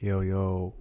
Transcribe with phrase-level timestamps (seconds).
[0.00, 0.72] 有有。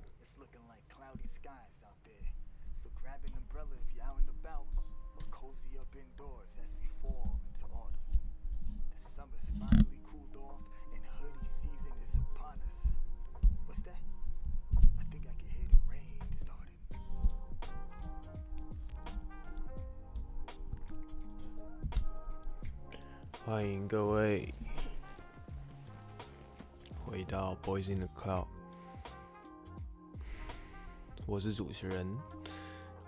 [23.46, 24.52] 欢迎各位
[27.11, 28.47] 回到 Boys in the Cloud，
[31.27, 32.07] 我是主持人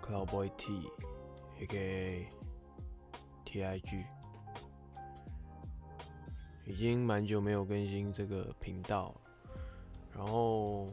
[0.05, 2.27] Cloud Boy T，A.K.A.
[3.45, 4.03] T.I.G。
[6.65, 9.15] 已经蛮久没有更新这个频道，
[10.13, 10.89] 然后，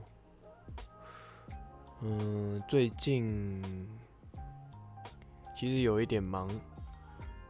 [2.02, 3.61] 嗯，最近
[5.58, 6.48] 其实有一点忙。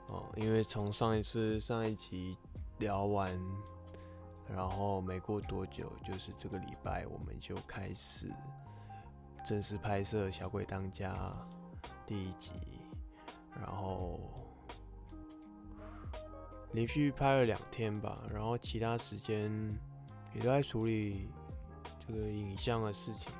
[0.09, 2.35] 哦，因为从上一次上一集
[2.79, 3.39] 聊完，
[4.55, 8.31] 然后没过多久，就是这个礼拜我们就开始
[9.47, 11.15] 正式拍摄《小鬼当家》
[12.05, 12.51] 第一集，
[13.59, 14.21] 然后
[16.73, 19.51] 连续拍了两天吧，然后其他时间
[20.35, 21.29] 也都在处理
[22.07, 23.33] 这个影像的事情。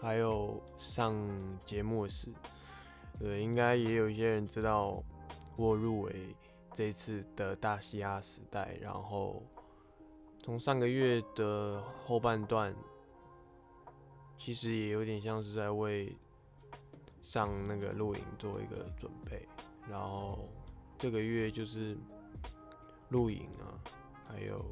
[0.00, 1.16] 还有上
[1.64, 2.28] 节目的事，
[3.18, 5.02] 对，应该也有一些人知道
[5.54, 6.34] 我入围
[6.74, 8.76] 这次的大西亚时代。
[8.80, 9.42] 然后
[10.42, 12.74] 从上个月的后半段，
[14.38, 16.16] 其实也有点像是在为
[17.22, 19.48] 上那个录影做一个准备。
[19.88, 20.48] 然后
[20.98, 21.96] 这个月就是
[23.08, 23.78] 录影啊，
[24.28, 24.64] 还有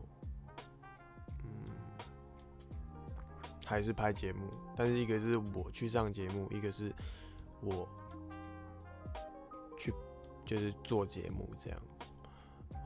[1.44, 1.50] 嗯。
[3.66, 6.92] 还是拍节目，但是一个是我去上节目，一个是
[7.60, 7.88] 我
[10.50, 11.80] 就是做节目这样。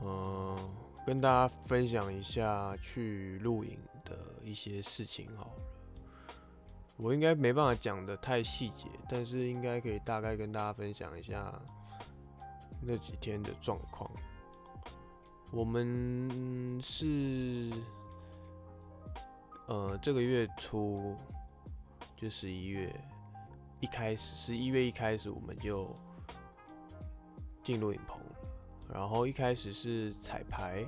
[0.03, 6.31] 嗯，跟大家分享一下去录影的一些事情好了。
[6.95, 11.59] 我应该没办法讲的太细节，但是应该可以大概跟大家分享一下
[12.79, 14.07] 那几天的状况。
[15.51, 17.71] 我们是。
[19.67, 21.17] 呃，这个月初
[22.15, 22.95] 就十一月
[23.79, 25.89] 一开始，十一月一开始我们就
[27.65, 28.17] 进录影棚。
[28.87, 30.87] 然后一开始是彩排，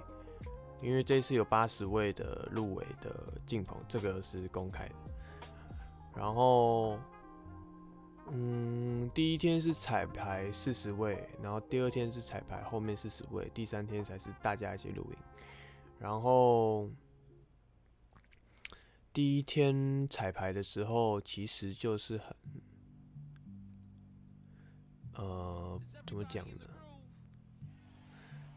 [0.81, 4.95] 因为这次有八十位的入围的进棚，这个是公开的。
[6.15, 6.97] 然后，
[8.29, 15.17] 嗯，第一天是彩排四十位，然后第二天是彩排后面四十位，第三天才是大家一起录影。
[15.99, 16.89] 然后。
[19.13, 22.35] 第一天彩排的时候，其实就是很，
[25.17, 26.65] 呃，怎么讲呢？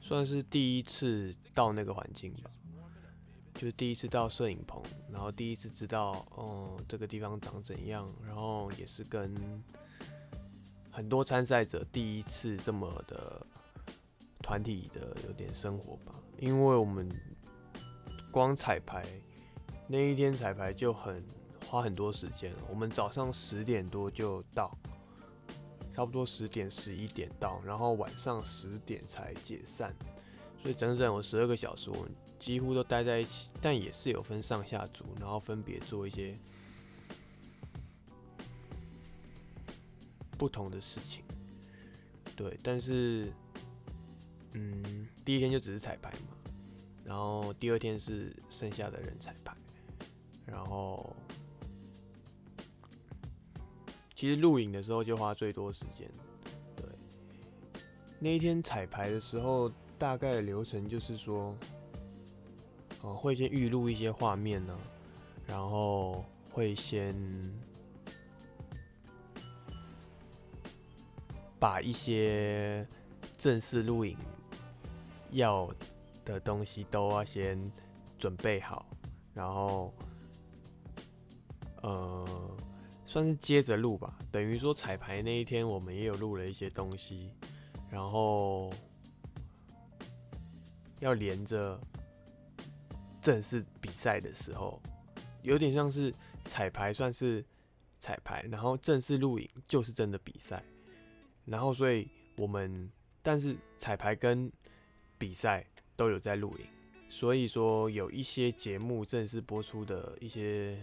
[0.00, 2.50] 算是第一次到那个环境吧，
[3.54, 9.34] 就是第一次到摄影棚，然后第一次知道，哦，这个地方长怎样，然后也是跟
[10.90, 13.46] 很多参赛者第一次这么的
[14.42, 17.08] 团体的有点生活吧，因为我们
[18.30, 19.06] 光彩排。
[19.86, 21.24] 那一天彩排就很
[21.66, 24.76] 花很多时间，我们早上十点多就到，
[26.00, 29.94] 差不多十点十一点到，然后晚上十点才解散，
[30.62, 36.34] 所以整整有十二个小时，我们几乎都待在一起，但也是有分上下组，然后分别做一些
[40.38, 41.22] 不同的事情。
[42.34, 43.30] 对，但是，
[44.52, 46.28] 嗯，第一天就只是彩排嘛，
[47.04, 49.54] 然后第二天是剩下的人彩排。
[50.46, 51.14] 然后，
[54.20, 56.06] 其实录影的时候就花最多时间。
[56.76, 56.84] 对，
[58.18, 61.56] 那一天彩排的时候，大概的流程就是说，
[63.00, 64.78] 哦，会先预录一些画面呢，
[65.46, 67.14] 然后会先
[71.58, 72.86] 把一些
[73.38, 74.18] 正式录影
[75.30, 75.66] 要
[76.26, 77.72] 的东西都要先
[78.18, 78.84] 准备好，
[79.32, 79.94] 然后。
[81.82, 82.26] 呃，
[83.10, 87.32] 算是接着录吧，等于说彩排那一天我们也有录了一些东西，
[87.90, 88.72] 然后
[91.00, 91.76] 要连着
[93.20, 94.80] 正式比赛的时候，
[95.42, 96.14] 有点像是
[96.44, 97.44] 彩排算是
[97.98, 100.62] 彩排，然后正式录影就是真的比赛，
[101.44, 102.06] 然后所以
[102.36, 102.88] 我们
[103.24, 104.48] 但是彩排跟
[105.18, 105.66] 比赛
[105.96, 106.64] 都有在录影，
[107.08, 110.78] 所以说有一些节目正式播出的一些。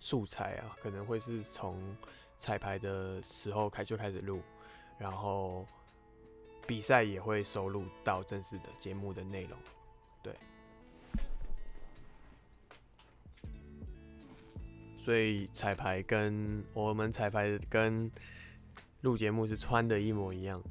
[0.00, 1.94] 素材啊，可能会是从
[2.38, 4.40] 彩排的时候开就开始录，
[4.98, 5.66] 然后
[6.66, 9.58] 比赛也会收录到正式的节目的内容。
[10.22, 10.34] 对，
[14.98, 18.10] 所以彩排跟我们彩排跟
[19.02, 20.62] 录节目是穿的一模一样，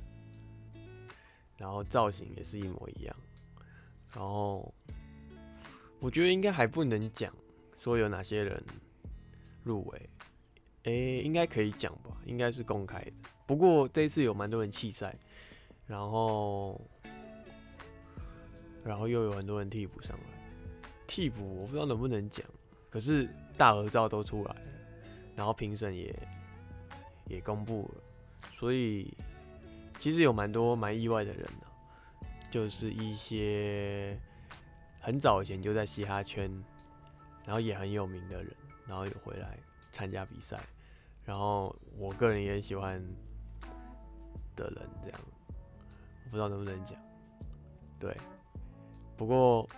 [1.56, 3.16] 然后造型也是一模一样，
[4.14, 4.74] 然后
[6.00, 7.32] 我觉得应该还不能讲
[7.78, 8.64] 说有哪些人
[9.64, 10.10] 入围，
[10.84, 13.12] 诶，应该可以讲吧，应该是公开的。
[13.46, 15.16] 不过这一次有蛮多人弃赛，
[15.88, 16.80] 然后
[18.84, 20.24] 然后又有很多人替补上来，
[21.08, 22.46] 替补我不知道能不能讲，
[22.90, 24.62] 可是大合照都出来了，
[25.36, 26.16] 然后评审也
[27.28, 28.04] 也公布了。
[28.58, 29.14] 所以
[30.00, 31.68] 其实有蛮多蛮意外的人呢，
[32.52, 34.18] 就是一些
[35.00, 36.52] 很早以前就在嘻哈圈，
[37.46, 38.54] 然后也很有名的人，
[38.90, 39.56] 然后有回来
[39.92, 40.60] 参加比赛，
[41.24, 43.00] 然后我个人也喜欢
[44.56, 45.20] 的人，这样
[46.32, 47.00] 不知道能不能讲，
[48.00, 48.18] 对，
[49.16, 49.70] 不过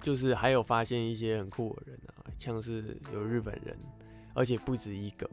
[0.00, 3.78] 就是还有发现一些很酷的人啊，像是有日本人，
[4.32, 5.28] 而且不止一个。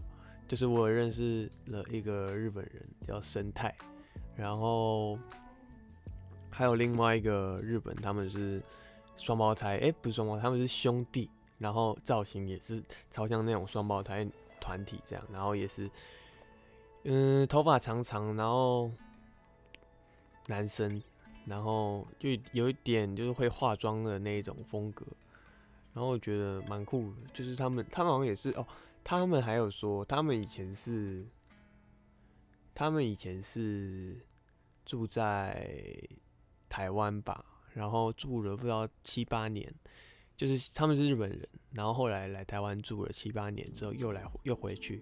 [0.47, 3.73] 就是我认识了一个日本人叫生态，
[4.35, 5.17] 然后
[6.51, 8.61] 还有另外一个日本，他们是
[9.17, 14.27] 双胞胎，哎，不是双胞胎，他们是兄弟，然后造型也是超像那种双胞胎
[14.59, 15.89] 团体这样，然后也是，
[17.03, 18.91] 嗯，头发长长，然后
[20.47, 21.01] 男生，
[21.45, 25.05] 然后就有一点就是会化妆的那一种风格，
[25.93, 28.67] 然后我觉得蛮酷的，就是他们，他们好像也是哦。
[29.07, 31.23] 他们还有说，他们以前是，
[32.73, 34.19] 他们以前是
[34.83, 35.69] 住在
[36.67, 39.71] 台湾吧，然后住了不知道七八年，
[40.35, 45.01] 就是他们是日本人，然后后来来台湾住了七八年之后又来又回去，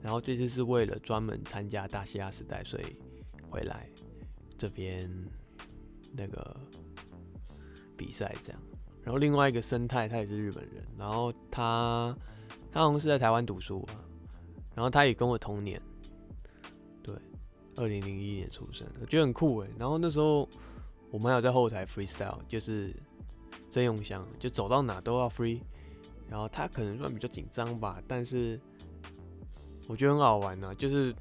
[0.00, 2.96] 然后这次是为了专门参加大西亚时代，所以
[3.50, 3.88] 回来
[4.58, 5.10] 这边
[6.12, 6.56] 那个
[7.96, 8.62] 比赛这样。
[9.02, 12.16] 然后另外一个生态，他也是日本人，然后他。
[12.72, 13.84] 他好像是在台湾读书，
[14.76, 15.82] 然后他也跟我同年，
[17.02, 17.12] 对，
[17.74, 19.68] 二零零一年出生，我觉得很酷哎。
[19.76, 20.48] 然后那时候
[21.10, 22.94] 我们还有在后台 freestyle，就是
[23.70, 25.60] 曾永祥，就走到哪都要 free。
[26.28, 28.60] 然后他可能算比较紧张吧，但是
[29.88, 30.72] 我觉得很好玩呢。
[30.76, 31.12] 就是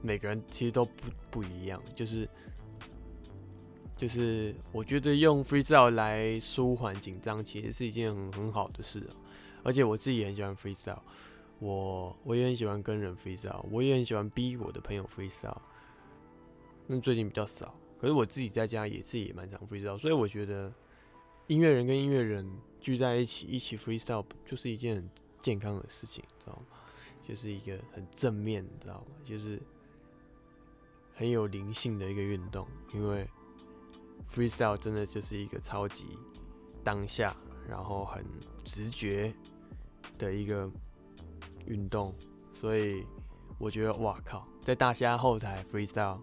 [0.00, 0.92] 每个人其实都不
[1.30, 2.28] 不一样，就是
[3.96, 9.10] 就是我觉得用 freestyle 来舒缓紧张，其实是一件很很好的事啊。
[9.64, 11.00] 而且我自己也很喜欢 freestyle，
[11.58, 15.56] 我我也很喜欢跟人 freestyle，我也很喜欢逼我的朋友 freestyle。
[16.86, 20.72] 那最近比较少，可是我自己在家也是也蛮常 freestyle，所以我觉得
[21.46, 22.48] 音乐人跟音乐人
[22.80, 25.10] 聚在一起一起 freestyle 就是一件很
[25.42, 26.78] 健康的事情，知道吗？
[27.22, 29.16] 就是一个很正面，你知道吗？
[29.24, 29.60] 就是
[31.14, 33.28] 很有灵性的一个运动，因为
[34.34, 36.06] freestyle 真的就是一个超级
[36.82, 37.36] 当下，
[37.68, 38.24] 然后很
[38.64, 39.34] 直觉。
[40.16, 40.70] 的一个
[41.66, 42.14] 运动，
[42.52, 43.04] 所以
[43.58, 46.20] 我觉得哇靠，在大虾后台 freestyle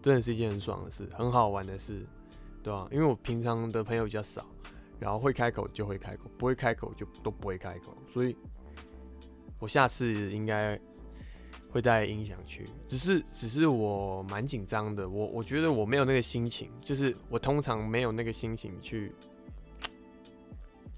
[0.00, 2.06] 真的是一件很爽的事，很好玩的事，
[2.62, 2.86] 对啊？
[2.90, 4.46] 因为我平常的朋友比较少，
[4.98, 8.36] 然后会开口就会开口，不会开口就都不会开口，所以
[9.58, 10.78] 我下次应该
[11.70, 19.12] 会带音响去，只是只是我蛮紧张的，我我觉得我没有那个心情，就是我通常没有那个心情去。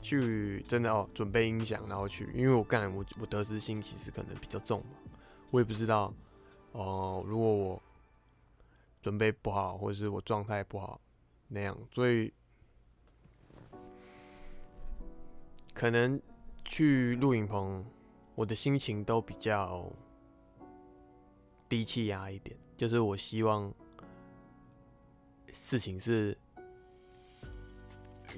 [0.06, 4.98] 去真的哦，准备音响，然后去，因为我干我我得失心其实可能比较重嘛，
[5.50, 6.12] 我也不知道
[6.72, 7.82] 哦，如果我
[9.00, 11.00] 准备不好，或者是我状态不好
[11.54, 12.32] 那样，所以
[15.72, 16.20] 可能
[16.64, 17.84] 去录影棚，
[18.34, 19.90] 我的心情都比较
[21.68, 23.72] 低气压一点，就是我希望
[25.52, 26.36] 事情是。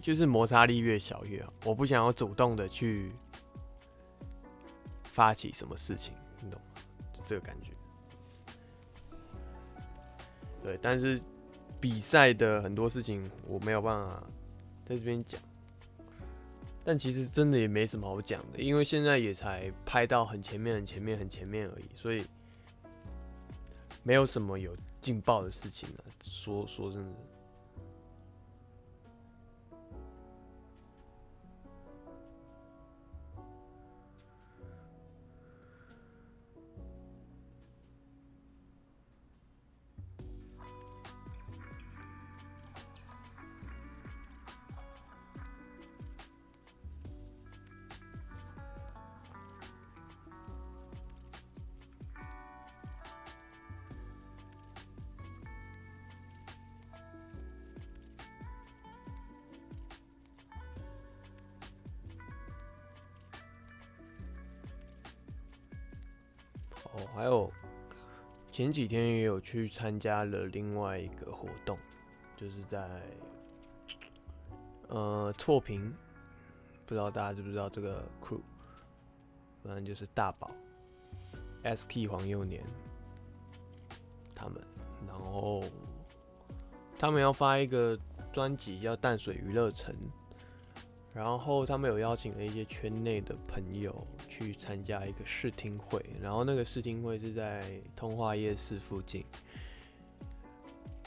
[0.02, 3.10] 就是摩擦力越小越好，我不想要主动的去
[5.04, 6.66] 发起什么事情，你懂吗？
[7.24, 7.72] 这个感觉。
[10.62, 11.18] 对，但是
[11.86, 14.20] 比赛的很多事情我没有办法
[14.84, 15.40] 在这边讲，
[16.84, 22.26] 但其实真的也没什么好讲的，因为现在也才拍到很前面、很前面、很前面而已，所以
[24.02, 26.04] 没有什么有劲爆的事情了。
[26.24, 27.12] 说说真的。
[68.66, 71.78] 前几天也有去参加了另外一个活动，
[72.36, 73.00] 就是在
[74.88, 75.94] 呃错评，
[76.84, 78.40] 不知道大家知不知道这个 crew，
[79.62, 80.50] 反正就是大宝、
[81.62, 82.60] SK 黄幼年
[84.34, 84.60] 他们，
[85.06, 85.62] 然后
[86.98, 87.96] 他们要发一个
[88.32, 89.94] 专辑叫《淡水娱乐城》。
[91.14, 94.04] 然后他们有邀请了一些圈内的朋友
[94.36, 99.24] 去参加一个试听会，然后那个试听会是在通化夜市附近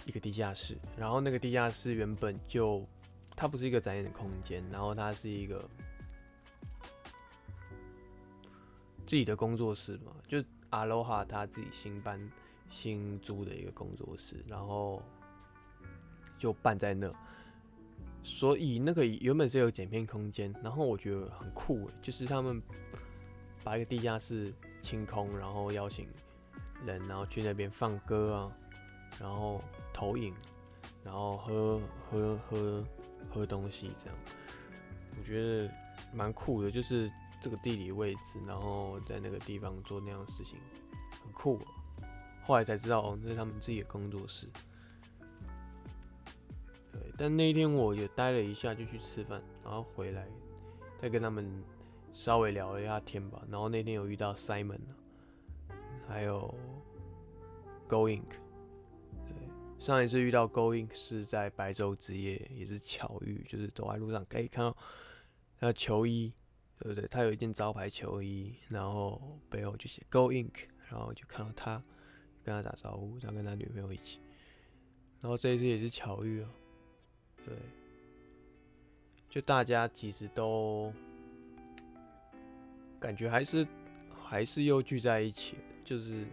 [0.05, 2.83] 一个地下室，然后那个地下室原本就
[3.35, 5.63] 它不是一个展演的空间，然后它是一个
[9.05, 12.19] 自己的工作室嘛，就阿罗哈他自己新搬
[12.69, 15.03] 新租的一个工作室，然后
[16.39, 17.13] 就办在那。
[18.21, 22.61] 所以那个原本是有剪片空间，然后我觉得很酷，就是他们
[23.69, 26.07] 把一个地下室清空，然后邀请
[26.83, 28.51] 人，然后去那边放歌啊，
[29.19, 30.33] 然后投影，
[31.03, 32.83] 然后喝喝喝
[33.29, 34.15] 喝东西这样，
[35.19, 35.71] 我觉得
[36.11, 40.57] 蛮酷的，就是这个地理位置，然后在那个地方做那样的事情，
[41.23, 41.61] 很酷。
[42.41, 44.47] 后来才知道哦，那是他们自己的工作室。
[46.91, 50.27] 对但那一天我也待了一下，就去吃饭，然后回来
[50.99, 51.45] 再跟他们
[52.19, 53.41] 稍微聊了一下天吧。
[53.49, 54.81] 然后那天有遇到 Simon
[56.05, 56.53] 还有
[57.87, 58.23] Going，
[59.25, 59.33] 对，
[59.79, 64.75] 上一次遇到 Going 是在白昼之夜，也是巧遇，就是走在路上可以看到
[65.61, 66.33] 他球衣，
[66.77, 67.07] 对不对？
[67.07, 70.51] 他有一件招牌球衣，然后背后就写 Going，
[70.89, 71.81] 然后就看到他
[72.43, 74.19] 跟他打招呼，他跟他女朋友一起。
[75.21, 76.49] 然后这一次也是巧遇啊。
[77.45, 77.55] 对，
[79.29, 80.93] 就大家其实都
[82.99, 83.67] 感觉还是
[84.23, 86.25] 还是又聚在一起，就是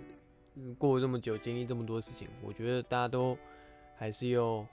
[0.78, 3.36] 过了这么久，经历这么多事情，我觉得大家都
[3.96, 4.66] 还是又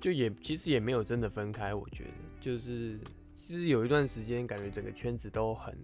[0.00, 2.10] 就也其实也没有真的分开，我觉得
[2.40, 2.98] 就是
[3.36, 5.76] 其实有一段时间感觉整个圈子都很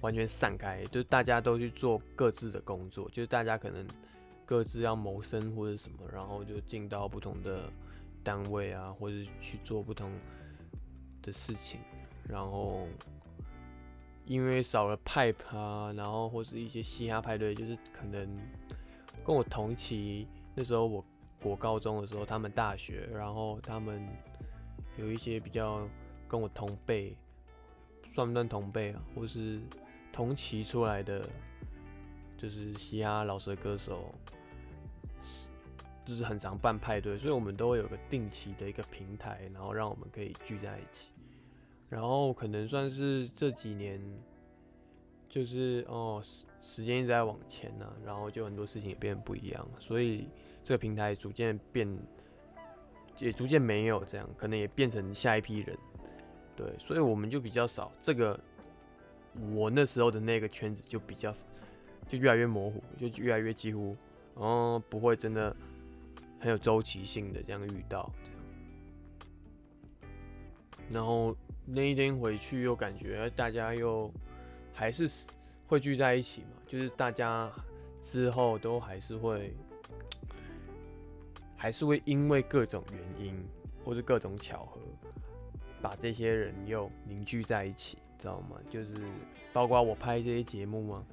[0.00, 3.86] 完全散开，就大家都去做各自的工作，就是大家可能。
[4.48, 7.70] 各自要谋生或者什么，然后就进到不同的
[8.24, 10.10] 单位啊，或者去做不同
[11.20, 11.78] 的事情。
[12.28, 12.86] 然后
[14.26, 18.28] 因为少了 pipe 啊，然后或是一些嘻哈派对，就是可能
[19.24, 21.04] 跟我同期那时候，我
[21.42, 24.06] 国高中的时候，他们大学，然后他们
[24.96, 25.88] 有一些比较
[26.28, 27.16] 跟我同辈，
[28.12, 29.02] 算不算同辈啊？
[29.14, 29.60] 或是
[30.12, 31.26] 同期出来的，
[32.36, 34.14] 就是嘻哈老师的歌手。
[36.04, 41.10] 就是很常办派对，所以我们都会有个定期的一个平台，然后让我们可以聚在一起。
[41.88, 44.00] 然后可能算是这几年，
[45.28, 50.28] 就是哦时时间一直在往前呢，然后就很多事情也变得不一样，所以
[50.62, 51.98] 这个平台逐渐变，
[53.18, 55.78] 也逐渐没有这样，可能也变成下一批人。
[56.56, 58.38] 对，所以我们就比较少这个，
[59.52, 61.32] 我那时候的那个圈子就比较，
[62.06, 63.96] 就越来越模糊，就越来越几乎，
[64.34, 65.54] 哦不会真的。
[66.40, 68.08] 很有周期性的这样遇到，
[70.88, 71.36] 然后
[71.70, 74.10] 那一天回去又感觉大家又
[74.72, 75.08] 还是
[75.66, 77.52] 会聚在一起嘛，就是大家
[78.00, 79.52] 之后都还是会，
[81.56, 83.44] 还是会因为各种原因
[83.84, 84.80] 或者各种巧合，
[85.82, 88.56] 把这些人又凝聚在一起，知道吗？
[88.70, 88.94] 就是
[89.52, 91.04] 包括我拍这些节目嘛，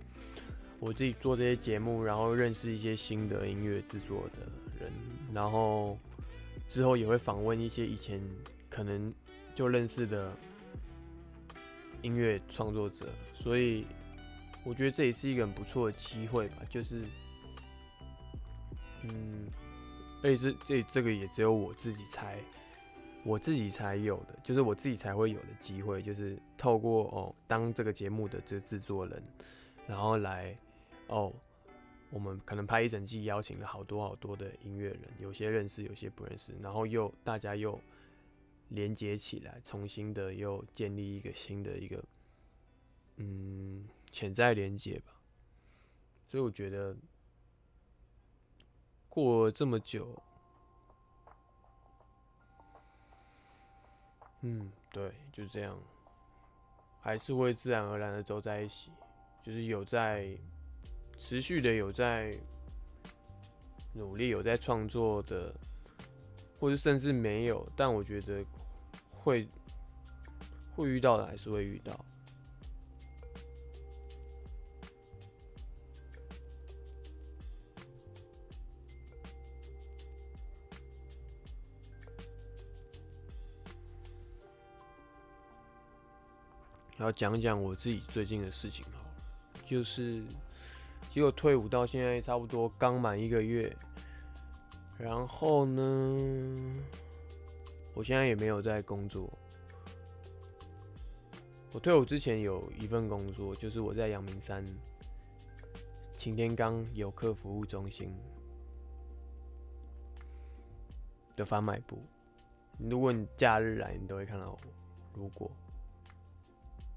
[0.80, 4.46] 我自己做这些节目，然后认识一些新的音乐制作的
[4.80, 4.92] 人。
[5.34, 5.98] 然后
[6.70, 8.22] 之后也会访问一些以前
[8.70, 9.14] 可能
[9.56, 10.32] 就认识的
[12.02, 13.88] 音乐创作者，所以
[14.64, 16.58] 我觉得这也是一个很不错的机会吧。
[16.70, 17.06] 就是，
[19.04, 19.48] 嗯，
[20.22, 22.38] 而且这这这个也只有我自己才
[23.24, 29.24] 我自己才有的，就是我自己才会有的机会，就是透过哦当这个节目的这制作人，
[29.88, 30.56] 然后来
[31.08, 31.34] 哦。
[32.12, 37.78] 我们可能拍一整季，邀请了好多好多的音乐人，有些认识，有些不认识，然后又大家又
[38.70, 42.04] 连接起来，重新的又建立一个新的一个
[43.18, 45.14] 嗯潜在连接吧。
[46.28, 46.96] 所以我觉得
[49.08, 50.22] 过这么久，
[54.42, 55.78] 嗯，对，就这样，
[57.02, 58.92] 还是会自然而然的走在一起，
[59.42, 60.38] 就是有在。
[61.18, 62.38] 持续的有在
[63.94, 65.56] 努力，有在创作的，
[66.66, 68.44] 或者甚至没有，但我觉得
[69.12, 69.48] 会
[70.76, 71.94] 会遇到的还是会遇到。
[86.98, 90.24] 要讲讲我自己最近的事情好了，就是
[91.12, 93.72] 结果退伍到现在差不多刚满一个月，
[94.98, 96.84] 然后呢，
[97.94, 99.30] 我现在也没有在工作。
[101.72, 104.66] 我退伍之前有一份工作，就是我在阳明山
[106.18, 108.16] 擎天岗游客服务中心
[111.36, 112.02] 的贩卖部。
[112.78, 114.60] 如果你假日来，你都会看到我。
[115.14, 115.52] 如果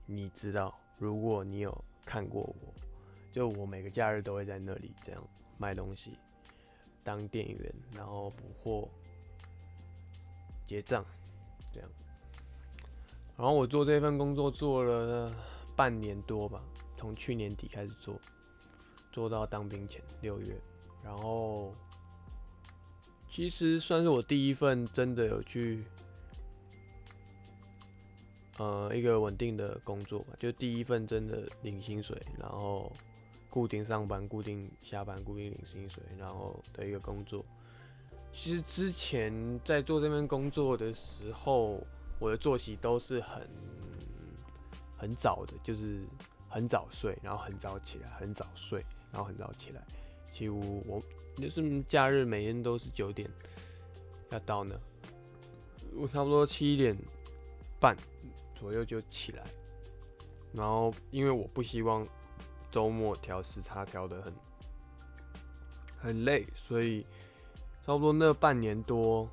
[0.07, 2.75] 你知道，如果你有看过我，
[3.33, 5.23] 就我每个假日都会在那里这样
[5.57, 6.17] 卖东西，
[7.09, 8.87] 当店员，然后补货、
[10.67, 11.03] 结账，
[11.73, 11.89] 这样。
[13.35, 15.33] 然后我做这份工作做了
[15.75, 16.63] 半年多吧，
[16.99, 18.21] 从去年底开始做，
[19.11, 20.55] 做到当兵前六月。
[21.03, 21.75] 然后
[23.27, 25.83] 其实算是我第一份真的有去，
[28.59, 32.93] 呃，一个稳定的工作吧，就第一份真的领薪水，然后
[33.59, 37.45] 固定上班、固定下班、固定领薪水，然后的一个工作。
[38.33, 39.33] 其实之前
[39.65, 41.83] 在做这份工作的时候。
[42.21, 43.49] 我的作息都是很
[44.97, 46.01] 很早的，就是
[46.49, 49.81] 很早睡，然后很早起来，很早睡，然后很早起来。
[50.33, 51.01] 几乎我
[51.41, 53.31] 就是假日每天都是九点
[54.31, 54.77] 要到呢，
[55.95, 56.99] 我差不多七点
[57.79, 57.97] 半
[58.57, 59.45] 左右就起来。
[60.53, 62.05] 然后因为我不希望
[62.71, 64.35] 周末调时差调的很
[65.99, 67.07] 很累，所以
[67.85, 69.29] 差不多那半年多。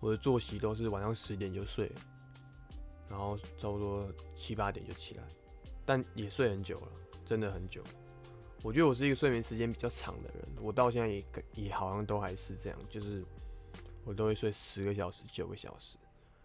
[0.00, 1.90] 我的作息都是晚上十点就睡，
[3.08, 5.22] 然后差不多七八点就起来，
[5.86, 6.88] 但也睡很久了，
[7.24, 7.82] 真的很久。
[8.62, 13.24] 我觉得我是一个睡眠时间比较长的人，我到现在也也好像都还是这样，就是
[14.04, 15.96] 我都会睡十个小时、九个小时。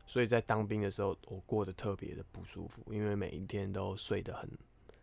[0.07, 4.49] 所以在当兵的时候，我过得特别的不舒服，因为每一天都睡得很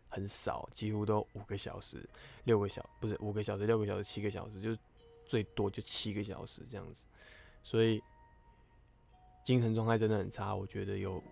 [0.08, 2.08] 很少，几乎都五个小时、
[2.44, 4.76] 六个小不是五个小时、六个小时、七个小时，就
[5.24, 7.04] 最多就七个小时这样子，
[7.62, 8.02] 所以。
[9.44, 11.22] 精神状态真的很差，我觉得有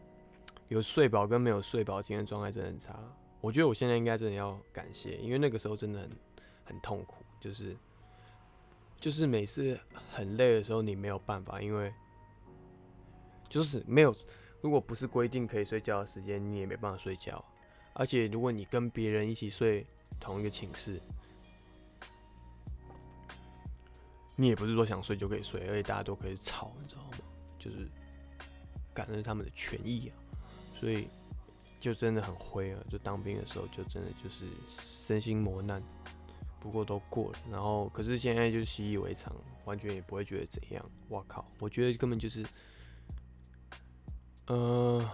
[0.69, 2.97] 有睡饱跟没有睡饱，精神状态真的很差。
[3.41, 6.11] 我觉得我现在应该真的要感谢，因为那个时候真的很
[6.67, 7.77] 很痛苦，就是
[9.01, 9.77] 就是每次
[10.13, 11.93] 很累的时候，你没有办法，因为
[13.49, 14.15] 就是没有，
[14.61, 17.45] 如果不是规定可以睡觉的时间，你也没办法睡觉。
[17.95, 19.87] 而且如果你跟别人一起睡
[20.21, 21.01] 同一个寝室，
[24.37, 27.19] 你也不是说想睡就可以睡，而且大家都可以吵，你知道吗？
[27.59, 27.89] 就是。
[28.95, 30.15] 感恩他们的权益啊，
[30.79, 31.09] 所以
[31.81, 32.81] 就真的很灰啊！
[32.89, 35.83] 就当兵的时候，就真的就是身心磨难，
[36.61, 37.39] 不过都过了。
[37.51, 40.91] 然后，可是现在就习以为常，完全也不会觉得怎样。
[41.09, 42.47] 我靠，我觉得根本就是，
[44.47, 45.11] 呃，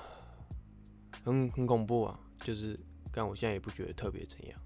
[1.25, 2.21] 很很恐怖啊！
[2.43, 2.79] 就是，
[3.13, 4.61] 但我现在也不觉得特别怎样，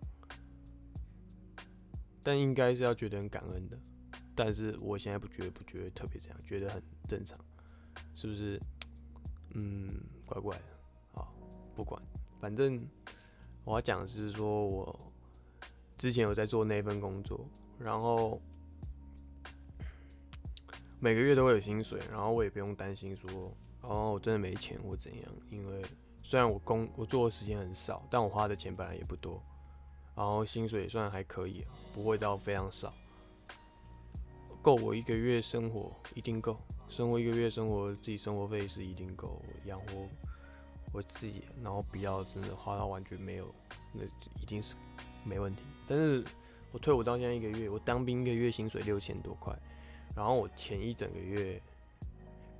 [2.22, 3.78] 但应该是要觉得很感恩的。
[4.36, 7.38] 但是我现在不觉得，不觉得特别怎样，觉得很正常，
[8.14, 8.60] 是不是？
[9.56, 9.94] 嗯，
[10.26, 10.64] 怪怪的，
[11.12, 11.32] 好，
[11.76, 12.02] 不管，
[12.40, 12.84] 反正
[13.64, 15.12] 我要讲的是说，我
[15.96, 18.42] 之前有在做那份工作，然后
[20.98, 25.84] 每个月都会有薪水，然后我也不用担心说，哦，我真的没钱或怎样，因为
[26.26, 29.40] 虽然我工我做的时间很少，但我花的钱本来也不多，
[30.16, 31.62] 然后薪水也算还可以，
[31.94, 32.92] 不会到非常少，
[34.62, 36.56] 够我一个月生活，一定够。
[36.88, 40.08] 生活一个月，生活自己生活费是一定够养活
[40.92, 43.54] 我自己，然后不要真的花到完全没有，
[43.92, 44.02] 那
[44.40, 44.74] 一定是
[45.24, 45.62] 没问题。
[45.86, 46.24] 但是
[46.72, 49.54] 我退伍到现在一个月，我当兵一个月薪水六千多块，
[50.16, 51.60] 然后我前一整个月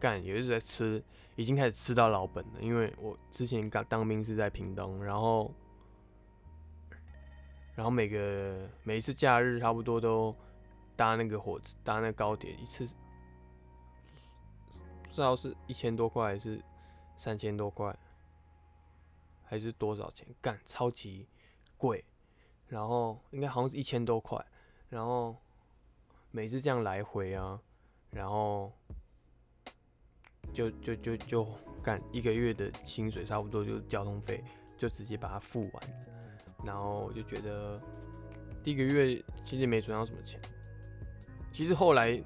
[0.04, 1.02] 干也是在吃，
[1.34, 5.50] 已经开始吃到老本了，因为我之前刚当兵是在屏东，然后
[7.74, 10.36] 然后每个每一次假日差不多都
[10.94, 12.86] 搭那个火车，搭那高铁一次。
[15.04, 16.62] 不知道是一千多块还是
[17.16, 17.96] 三千多块，
[19.42, 20.26] 还是多少钱？
[20.42, 21.26] 干，超级
[21.78, 22.04] 贵。
[22.66, 24.44] 然后应该好像是一千多块。
[24.90, 25.34] 然后
[26.30, 27.58] 每次这样来回啊，
[28.10, 28.70] 然后
[30.54, 31.46] 就就就就
[31.82, 34.42] 干一个月的薪水，差不多就交通费，
[34.78, 35.82] 就直接把它付完。
[36.64, 37.78] 然后我就觉得
[38.62, 40.40] 第一个月其实没存到什么钱。
[41.52, 42.22] 其实后来。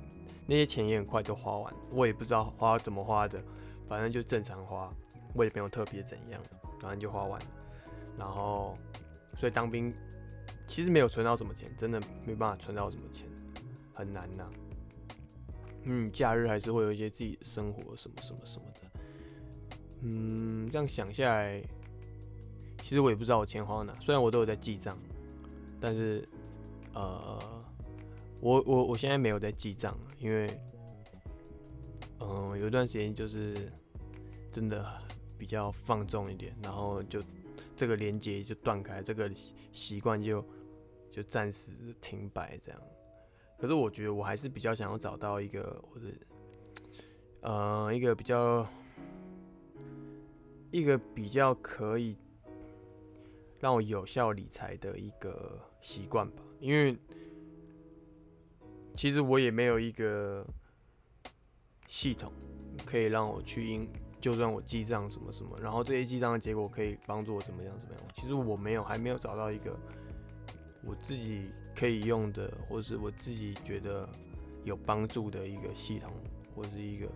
[0.51, 3.39] 那些钱也很快就花完，我也不知道花怎么花的，
[3.87, 4.91] 反正就正常花，
[5.35, 6.41] 我也没有特别怎样，
[6.81, 7.39] 反正就花完。
[8.17, 8.79] 然后，
[9.37, 9.93] 所以当兵
[10.67, 13.27] 其实没有存到什么钱，真的没办法存到什么钱，
[13.93, 14.51] 很难呐。
[15.85, 19.01] 嗯，假日还是会有一些自己的生活什么什么什么的。
[20.03, 21.63] 嗯，这样想下来，
[22.83, 23.97] 其实我也不知道我钱花到哪。
[24.01, 24.99] 虽然我都有在记账，
[25.81, 26.29] 但是，
[26.95, 27.65] 呃，
[28.41, 30.61] 我我我现在没有在记账，因为，
[32.21, 33.57] 嗯，有一段时间就是
[34.53, 34.87] 真的
[35.37, 37.23] 比较放纵一点，然后就
[37.77, 39.31] 这个连接就断开，这个
[39.73, 40.45] 习惯就
[41.11, 42.81] 就暂时停摆这样。
[43.59, 46.07] 可是我觉得我还是比较想要找到一个我的，
[47.41, 48.67] 呃，一个比较。
[50.71, 52.15] 一个比较可以
[53.59, 56.95] 让我有效理财的一个习惯吧，因为
[58.95, 60.47] 其实我也没有一个
[61.87, 62.31] 系统
[62.85, 63.89] 可以让我去应，
[64.21, 68.05] 就算我记账什么什么，然后这些记账的结果可以帮助我怎么样怎么样。
[68.15, 69.75] 其实我没有，还没有找到一个
[70.85, 74.09] 我自己可以用的，或是我自己觉得
[74.65, 76.13] 有帮助的一个系统，
[76.57, 77.07] 或是一个。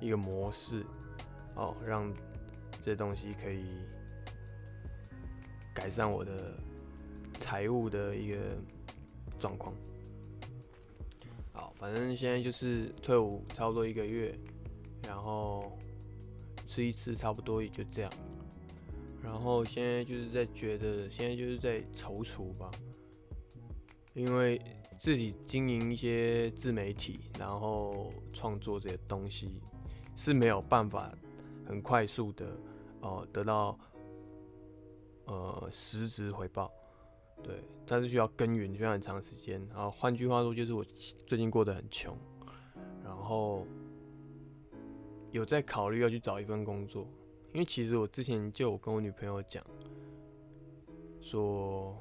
[0.00, 0.84] 一个模式
[1.54, 2.12] 哦，让
[2.84, 3.66] 这东西可以
[5.72, 6.58] 改善我的
[7.38, 8.36] 财务的一个
[9.38, 9.72] 状况。
[11.52, 14.36] 好，反正现在就是退伍差不多一个月，
[15.06, 15.78] 然后
[16.66, 18.12] 吃一次差不多也就这样。
[19.22, 22.70] 然后现在就是在觉得，现在就是在踌躇吧，
[24.14, 24.60] 因为
[24.98, 29.60] 自己经营一些自媒体，然后创作这些东西。
[30.14, 31.10] 是没有办法
[31.64, 32.54] 很快速的
[33.00, 33.78] 哦得到
[35.24, 36.70] 呃实质回报，
[37.42, 39.66] 对，但是需要耕耘，需要很长时间。
[39.70, 40.84] 然后换句话说，就是我
[41.26, 42.14] 最近过得很穷，
[43.02, 43.66] 然后
[45.30, 47.08] 有在考虑要去找一份工作，
[47.52, 49.64] 因为其实我之前就有跟我女朋友讲，
[51.20, 51.96] 说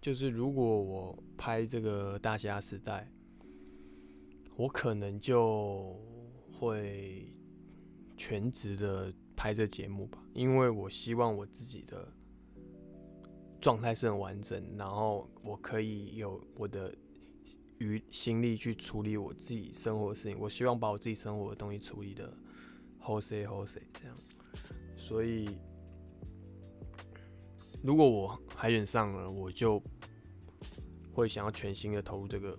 [0.00, 3.10] 就是如果我拍这个大侠时代。
[4.58, 6.00] 我可能就
[6.58, 7.30] 会
[8.16, 12.10] 全职的拍这节目吧，因为我希望我自己的
[13.60, 16.96] 状态是很完整，然后我可以有我的
[17.78, 20.38] 余心力去处理我自己生活的事情。
[20.38, 22.36] 我希望把我自己生活的东西处理的
[22.98, 24.16] 好些好些这样。
[24.96, 25.58] 所以，
[27.82, 29.82] 如果我海选上了，我就
[31.12, 32.58] 会想要全心的投入这个。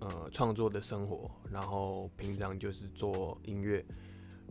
[0.00, 3.84] 呃，创作的生活，然后平常就是做音乐，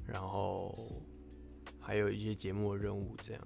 [0.05, 1.01] 然后
[1.79, 3.41] 还有一些节目的任务这样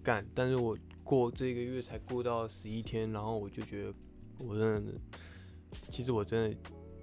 [0.00, 0.24] 干。
[0.32, 3.92] 但是我过这个月才过到十一天，然后我就觉得
[4.38, 4.92] 我真的，
[5.90, 6.56] 其实我真的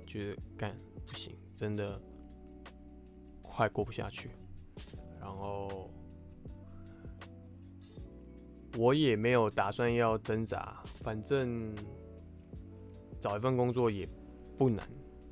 [0.06, 2.02] 觉得干不行，真的
[3.41, 4.32] 快过不下去。
[5.20, 5.89] 然后
[8.78, 11.76] 我也没有打算要挣扎，反正
[13.20, 14.08] 找一份工作也。
[14.58, 14.88] 不难，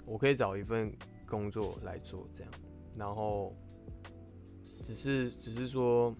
[0.07, 0.91] 我可以找一份
[1.27, 2.51] 工作来做，这样，
[2.95, 3.55] 然后
[4.83, 6.15] 只是只是说，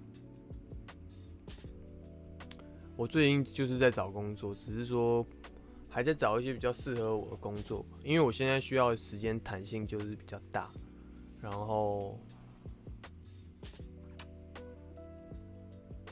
[2.95, 5.25] 我最近就是在找工作，只是说
[5.89, 10.71] 还在找一些比较适合我的工作，因为我现在需要的时间弹性就是比较大，
[11.41, 12.17] 然后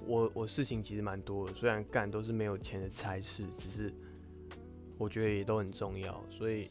[0.05, 3.93] 我我事情其实蛮多的，虽然干都是没有钱的差事，只是
[4.97, 6.69] 我觉得也都很重要，所以。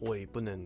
[0.00, 0.64] 我也不能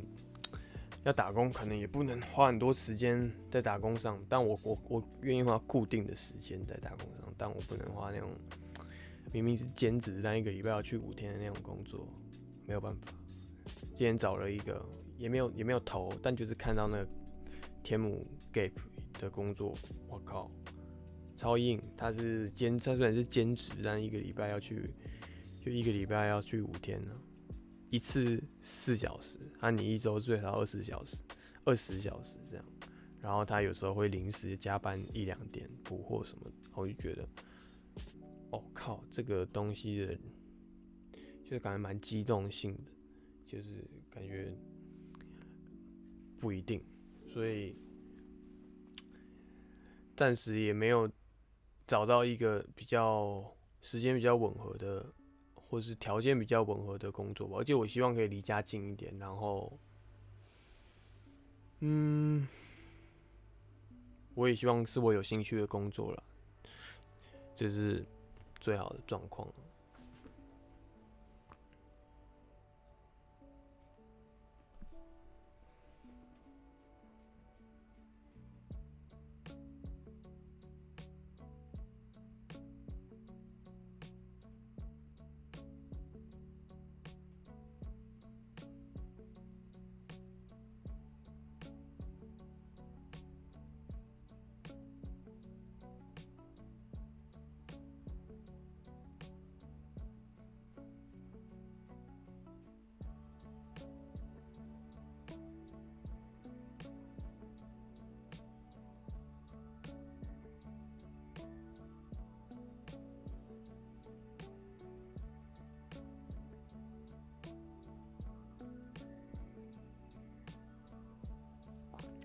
[1.04, 4.22] 要打工，可能也不能花很多时间在打工上。
[4.28, 8.28] 但我我我愿意花固定的时间在打工上，但我不能花那种
[9.32, 12.06] 明明是兼职，但一个礼拜要去五天的那种工作，
[12.66, 13.06] 没有办法。
[13.96, 14.84] 今天找了一个，
[15.16, 17.08] 也没有也没有投，但就是看到那个
[17.82, 18.72] 天母 Gap
[19.18, 19.74] 的工作，
[20.06, 20.50] 我靠，
[21.36, 21.80] 超硬！
[21.96, 24.90] 他是兼，他虽然是兼职，但一个礼拜要去，
[25.64, 27.10] 就一个礼拜要去五天呢。
[27.88, 31.16] 一次四小时，那你一周最少二十小时，
[31.64, 32.64] 二十小时这样。
[33.20, 37.28] 然后他有时候会临时加班一两点补货什么，我就觉得，
[38.52, 40.16] 哦靠，这个东西的，
[41.44, 42.92] 就是感觉蛮机动性的，
[43.46, 44.56] 就是感觉
[46.38, 46.82] 不一定，
[47.28, 47.76] 所以
[50.16, 51.10] 暂时也没有
[51.86, 55.12] 找到一个比较时间比较吻合的。
[55.54, 59.78] 或是条件比较吻合的工作吧，而且我希望可以离家近一点，然后，
[61.80, 62.46] 嗯，
[64.34, 66.22] 我也希望是我有兴趣的工作了，
[67.56, 68.04] 就是
[68.62, 69.48] 最好的状况。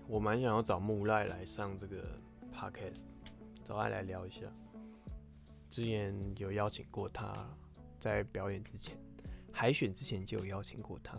[0.08, 2.18] 我蛮想要找木赖来上这个
[2.50, 3.02] podcast，
[3.62, 4.46] 找他来聊一下。
[5.70, 7.46] 之前有邀请过他，
[8.00, 8.96] 在表演之前、
[9.52, 11.18] 海选之前就有邀请过他。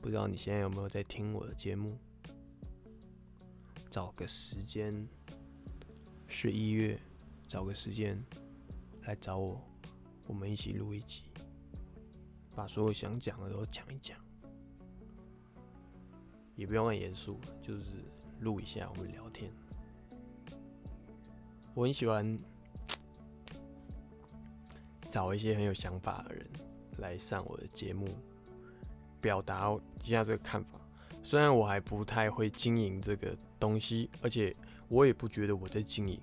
[0.00, 1.96] 不知道你现在有没有在听我的节目？
[3.88, 5.06] 找个时间，
[6.26, 6.98] 十一月，
[7.46, 8.20] 找个时间
[9.02, 9.60] 来找我，
[10.26, 11.22] 我们一起录一集，
[12.56, 14.18] 把所有想讲的都讲一讲。
[16.58, 17.84] 也不用很严肃，就是
[18.40, 19.48] 录一下我们聊天。
[21.72, 22.36] 我很喜欢
[25.08, 26.44] 找一些很有想法的人
[26.96, 28.08] 来上我的节目，
[29.20, 30.80] 表达一下这个看法。
[31.22, 34.54] 虽然我还不太会经营这个东西，而且
[34.88, 36.20] 我也不觉得我在经营，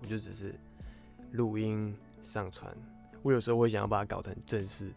[0.00, 0.58] 我就只是
[1.32, 2.74] 录音上传。
[3.22, 4.90] 我有时候会想要把它搞得很正式，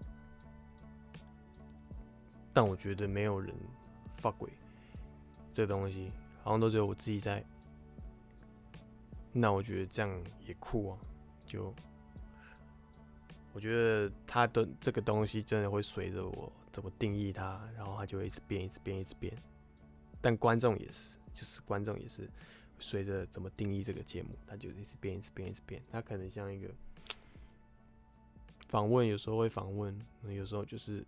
[2.53, 3.53] 但我觉得没有人。
[4.17, 4.49] 发鬼，
[5.53, 6.12] 这东西
[6.43, 7.43] 好像都只有我自己在。
[9.34, 10.97] 那我觉得这样也酷啊！
[11.45, 11.71] 就
[13.53, 19.32] 我觉得它的这个东西真的会随着我怎么定义它，然后它就会一直变，一直变，一直变。
[20.19, 22.27] 但观众也是，就是观众也是
[22.80, 25.80] 随着怎么定义这个节目，它就一直变，一直变，一直变。
[25.91, 26.67] 它可能像一个
[28.69, 29.95] 访问，有时候会访问，
[30.27, 31.06] 有时候就是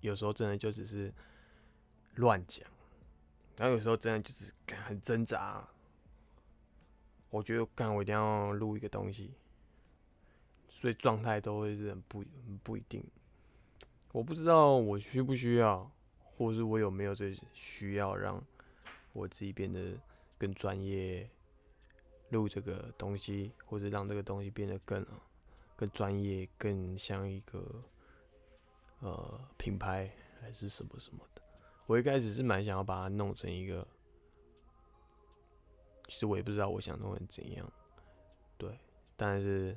[0.00, 1.12] 有时候真的就只是。
[2.16, 2.68] 乱讲，
[3.56, 4.52] 然后有时候真的就是
[4.84, 5.66] 很挣扎。
[7.30, 9.34] 我觉得，干我一定要录一个东西，
[10.68, 13.04] 所以状态都会是很不很不一定。
[14.12, 18.42] 我不知道我需不需要，或是我有没有这需要让
[19.12, 19.98] 我自己变得
[20.38, 21.28] 更专业，
[22.30, 25.04] 录这个东西，或者让这个东西变得更
[25.76, 27.82] 更专业，更像一个
[29.00, 31.20] 呃品牌还是什么什么。
[31.86, 33.86] 我一开始是蛮想要把它弄成一个，
[36.08, 37.72] 其实我也不知道我想弄成怎样，
[38.58, 38.76] 对，
[39.16, 39.76] 但是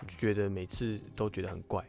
[0.00, 1.82] 我就觉得每次都觉得很怪，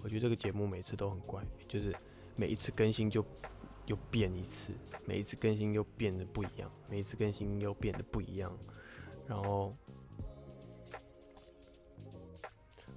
[0.00, 1.92] 我觉得这个节目每次都很怪，就是
[2.36, 3.24] 每一次更新就
[3.86, 4.72] 又变一次，
[5.04, 8.56] 每一次更新又变得不一样，每一次更新又变得不一样，
[9.26, 9.74] 然后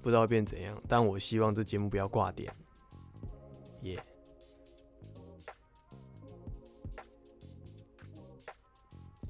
[0.00, 2.54] 不知道变怎样，但我希望这节目不要挂点，
[3.82, 4.00] 耶。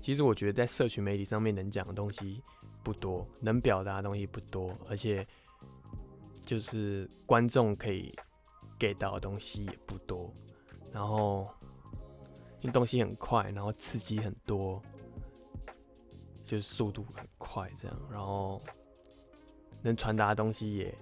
[0.03, 2.43] 其实我觉得在社群媒体上面能讲的东西
[2.83, 5.25] 不多，能表达的东西不多，而且
[6.45, 8.12] 就是观众可以
[8.77, 10.29] 给到的东西也不多。
[10.93, 11.49] 然后
[12.61, 14.83] 因为东西很快，然后刺激很多，
[16.43, 18.61] 就是速度很快这样，然后
[19.83, 20.93] 能传达的东西也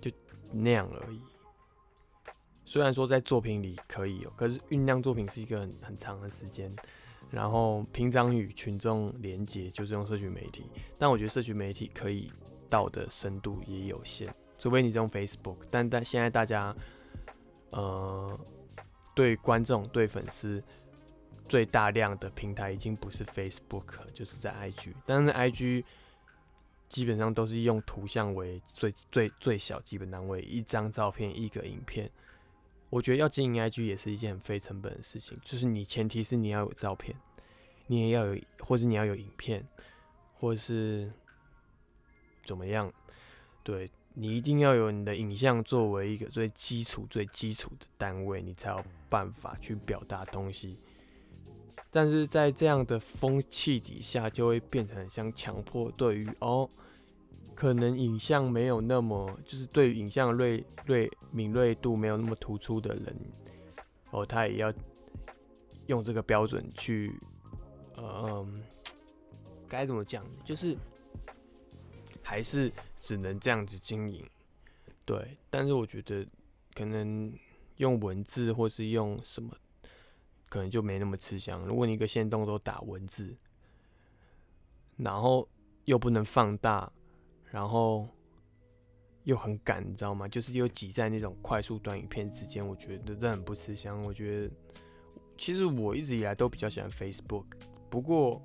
[0.00, 0.10] 就
[0.50, 1.22] 那样而已。
[2.64, 6.68] 虽然说在作品里可以有，可是酝酿作品是一个很很长的时间。
[7.32, 10.66] 然后平常与群众连接就是用社群媒体，
[10.98, 12.30] 但我觉得社群媒体可以
[12.68, 15.56] 到的深度也有限，除非你是用 Facebook。
[15.70, 16.76] 但但现在大家，
[17.70, 18.38] 呃，
[19.14, 20.62] 对观众、对粉丝
[21.48, 24.92] 最大量的平台已经不是 Facebook，就是在 IG。
[25.06, 25.84] 但是 IG
[26.90, 32.10] 基本上都是用图像为最最最小基本单位，一张照片一个影片。
[32.92, 37.16] 我觉得要经营 IG 也是一件很费成本的事情，就是你前提是你要有照片，
[37.86, 39.66] 你也要有，或者你要有影片，
[40.34, 41.10] 或是
[42.44, 42.92] 怎么样，
[43.62, 50.76] 对你一定要有你的影像作为一个最基础、最基础的单位，你才有办法去表达东西。
[51.90, 56.68] 但是在这样的风气底下，就会变成像强迫对于哦。
[57.62, 63.16] 可能影像没有那么，就是对影像锐锐敏锐度没有那么突出的人，
[64.10, 64.74] 哦，他也要
[65.86, 67.14] 用这个标准去，
[67.96, 68.64] 嗯，
[69.68, 70.26] 该怎么讲？
[70.44, 70.76] 就是
[72.20, 74.28] 还是只能这样子经营，
[75.04, 75.38] 对。
[75.48, 76.26] 但是我觉得
[76.74, 77.32] 可能
[77.76, 79.56] 用文字或是用什么，
[80.48, 81.64] 可能就没那么吃香。
[81.64, 83.36] 如果你一个线动都打文字，
[84.96, 85.48] 然后
[85.84, 86.92] 又不能放大。
[87.52, 88.08] 然后
[89.24, 90.26] 又很赶，你知道吗？
[90.26, 94.00] 就是又挤在那种快速短影片之间，我觉得这很不吃香。
[94.04, 94.50] 我觉得
[95.36, 97.44] 其实我一直以来都比较喜欢 Facebook，
[97.90, 98.40] 不过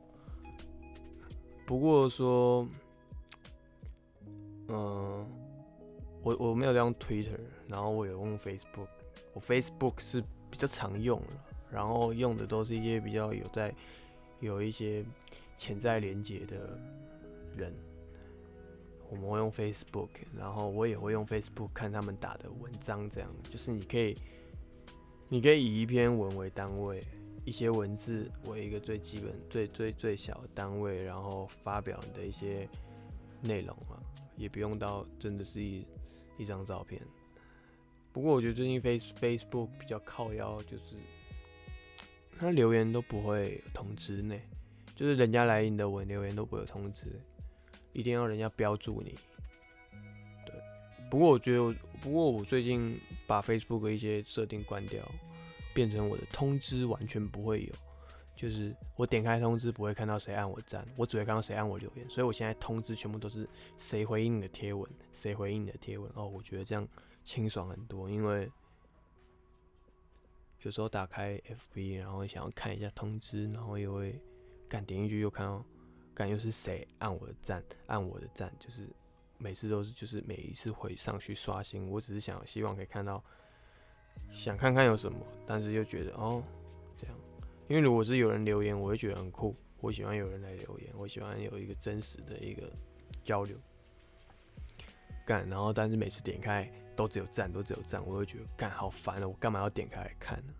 [1.65, 2.67] 不过说，
[4.67, 5.25] 嗯，
[6.21, 8.89] 我我没有在用 Twitter，然后我有用 Facebook，
[9.31, 11.37] 我 Facebook 是比较常用的，
[11.71, 13.73] 然后用的都是一些比较有在
[14.41, 15.05] 有一些
[15.57, 16.77] 潜在连接的
[17.55, 17.73] 人。
[19.09, 24.15] 我们会用 Facebook，然后我也会用 Facebook 看他们打的文章，这样就是你可以
[25.29, 27.03] 你可以以一篇文为单位，
[27.45, 32.67] 一些文字为一个最基本、最最最小的单位，然后发表你的一些
[33.41, 33.97] 内容嘛，
[34.35, 35.85] 也不用到真的是一
[36.37, 37.01] 一张照片。
[38.11, 40.95] 不过我觉得最近 Face Facebook 比较靠腰，就是
[42.37, 44.35] 他留言都不会通知呢，
[44.95, 47.05] 就是人家来你的文留言都不会有通知，
[47.97, 49.15] 一定要人家标注你。
[50.45, 50.53] 对，
[51.10, 55.03] 不过我觉得，不过我最近把 Facebook 一些设定关掉，
[55.73, 57.73] 变成我的通知完全不会有，
[58.36, 66.10] 就是我点开通知不会看到谁按我赞，我只会看到谁按我留言，所以我现在通知全部都是谁回应你的贴文，谁回应你的贴文。
[66.15, 66.88] 哦，我觉得这样。
[67.27, 68.49] 清爽很多，因为
[70.62, 74.17] 有时候打开 FB，然后想要看一下通知，然后又会
[74.69, 75.62] 敢点进去，又看到
[76.17, 78.89] 敢又是谁按我的赞，按我的赞，就是
[79.38, 83.23] 每次都是就是每一次回上去刷新，我只是想希望可以看到，
[84.34, 86.43] 想看看有什么，但是又觉得哦
[86.97, 87.15] 这样，
[87.67, 92.67] 因为如果是有人留言，我会觉得很酷，我喜欢有人来留言，我喜欢有一个真实的一个
[93.23, 93.56] 交流
[95.23, 96.67] 干，然后但是每次点开。
[96.97, 99.27] 都只有赞，都只有赞，我会觉得干好烦啊！
[99.27, 100.53] 我干嘛要点开来看呢？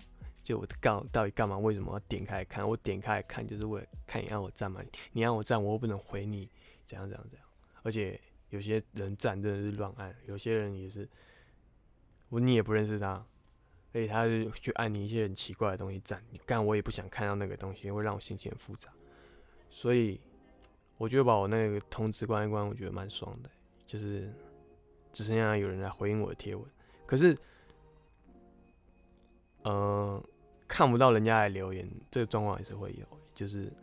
[0.48, 1.58] 就我干到底干嘛？
[1.58, 2.66] 为什么要点开看？
[2.66, 4.82] 我点开看就是为了看你按我赞嘛？
[5.12, 6.50] 你按我赞，我又不能回你，
[6.86, 7.46] 怎样怎样怎样？
[7.84, 8.18] 而且
[8.50, 11.06] 有些人赞真的是乱按，有些人也是，
[12.30, 13.26] 我你也不认识他，
[13.92, 18.90] 而且他就去按你一些很奇怪的东西赞，你干我也不想看到那个东西，会让我心情很复杂。
[19.70, 20.22] 所以
[20.98, 23.50] 我就把我那个通知关一关，我觉得蛮爽的，
[23.86, 24.34] 就是。
[25.14, 26.64] 只剩下有人来回应我的贴文，
[27.08, 27.36] 可是，
[29.64, 30.24] 呃，
[30.78, 33.20] 看不到人家的留言，这个状况也是会有。
[33.34, 33.74] 就是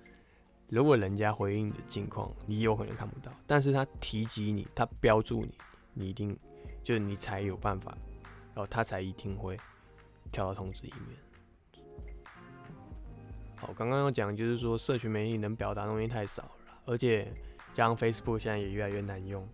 [0.68, 5.52] 如果人家回应你的近况，你有可能看不到，但是他提及你，他标注你，
[5.92, 6.38] 你一定
[6.84, 7.98] 就是你才有办法，
[8.54, 9.56] 然后他才一定会
[10.30, 11.82] 跳到通知里面。
[13.56, 16.50] 好，刚刚要讲就是说，社群媒体能表达东西太少了，
[16.84, 17.26] 而且
[17.74, 19.44] 加上 Facebook 现在也越来越难用。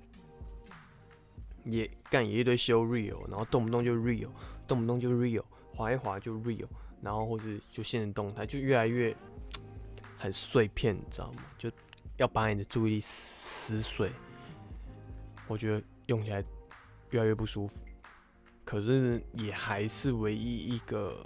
[1.65, 4.29] 也干也一堆修 real，然后动不动就 real，
[4.69, 6.67] 动不动就 real，滑一滑就 real，
[7.03, 9.15] 然后或者就现实动态就越来越
[10.19, 11.45] 很碎片，你知道吗？
[11.59, 11.71] 就
[12.17, 14.11] 要把你的注意力撕碎，
[15.47, 16.45] 我觉得用起来
[17.11, 17.75] 越来越不舒服。
[18.65, 21.17] 可是也还是唯一一个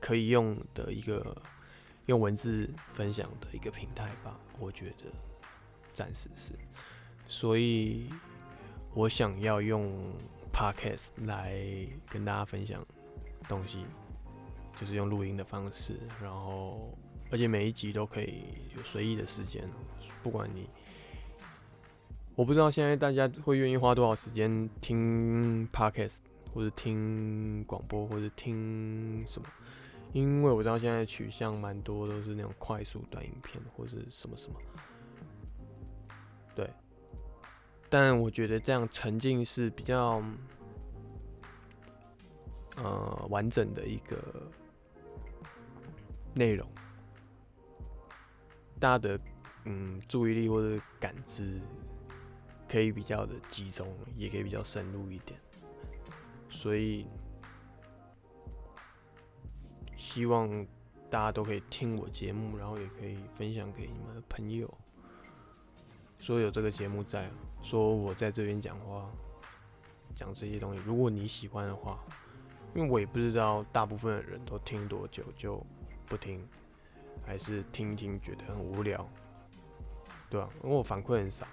[0.00, 1.36] 可以用的一个
[2.06, 5.04] 用文字分享的一个平台吧，我觉得
[5.94, 6.52] 暂时是，
[7.26, 8.08] 所以。
[8.94, 9.94] 我想要用
[10.50, 11.60] podcast 来
[12.08, 12.82] 跟大家分享
[13.46, 13.84] 东西，
[14.78, 16.96] 就是用录音的方式，然后
[17.30, 18.44] 而且每一集都可以
[18.76, 19.68] 有随意的时间，
[20.22, 20.68] 不管你，
[22.34, 26.18] 我不知道现在大家会愿意花多少时间听 podcast
[26.52, 29.48] 或者听广播或者听什么，
[30.12, 34.56] 因为我知道现在取向蛮多都是那种快速短影片或者什么什么，
[36.54, 36.70] 对。
[37.88, 40.20] 但我觉得这样沉浸是比较，
[42.76, 44.16] 呃，完整的一个
[46.36, 46.68] 内容，
[48.78, 49.18] 大家的
[49.64, 51.58] 嗯注意力或者感知
[52.68, 55.40] 可以比较的集中，也可以比较深入一点，
[56.50, 57.06] 所以
[59.96, 60.66] 希望
[61.08, 64.70] 大家都可以听我节目，然后也可以分享给你们的朋友。
[66.18, 67.30] 说有这个节目在，
[67.62, 69.10] 说我在这边讲话，
[70.14, 70.82] 讲这些东西。
[70.84, 71.98] 如果你喜欢的话，
[72.74, 75.64] 因为我也不知道大部分的人都听多久就
[76.06, 76.46] 不听，
[77.26, 79.08] 还是听一听觉得很无聊，
[80.30, 80.48] 对吧？
[80.62, 81.46] 因为我反馈很少，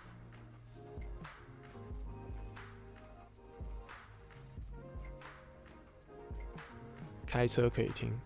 [7.25, 8.17] 开车可以听，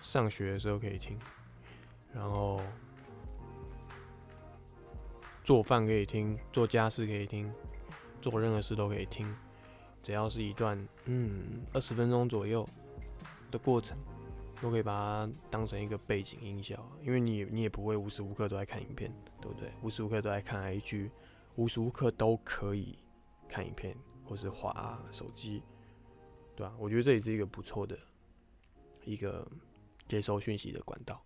[0.00, 1.18] 上学的时候可以听，
[2.12, 2.60] 然后。
[5.42, 7.52] 做饭可以听，做家事可以听，
[8.22, 9.34] 做任何事都可以听，
[10.00, 12.64] 只要是一段嗯二十分钟左右
[13.50, 13.98] 的过程，
[14.60, 16.86] 都可以把它当成一个背景音效。
[17.02, 19.70] 因为你你也不会无时无刻都在看影片，对不对？
[19.82, 21.10] 无时无刻都在看 IG，
[21.56, 22.98] 无时无刻都可以
[23.48, 25.62] 看影片或是滑手机，
[26.54, 26.74] 对吧？
[26.78, 27.98] 我觉得这也是一个不错的
[29.04, 29.46] 一个
[30.06, 31.24] 接收讯息的管道。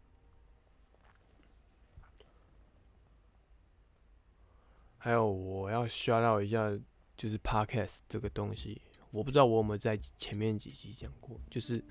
[4.97, 6.71] 还有我要 shout out 一下，
[7.15, 8.81] 就是 podcast 这个东西，
[9.11, 11.85] 我不知道我有没有在前面几集讲过，就是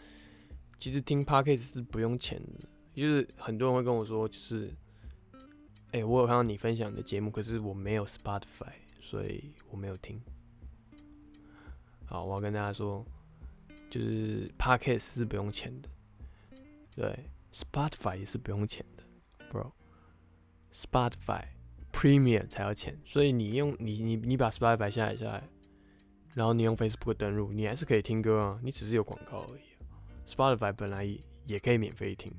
[0.83, 4.69] 其实听 podcast 是不用钱的，就是很多人会跟我说，就是，
[5.93, 10.21] 哎，我有看到你分享的节目，可是我没有 Spotify，所以我没有听。
[12.03, 13.05] 好，我要跟大家说，
[13.89, 15.87] 就是 Podcast 是不用钱的，
[16.97, 17.17] 对
[17.53, 19.03] ，Spotify 也是不用钱的
[19.53, 21.45] ，Bro，Spotify
[21.93, 25.47] Premium 才要钱，所以你用你你你把 Spotify 下载下来，
[26.33, 29.61] 然后你用 Facebook 登录，你还是可以听歌啊，你只是有广告而已。
[30.27, 31.07] Spotify 本来
[31.45, 32.33] 也可以免费听，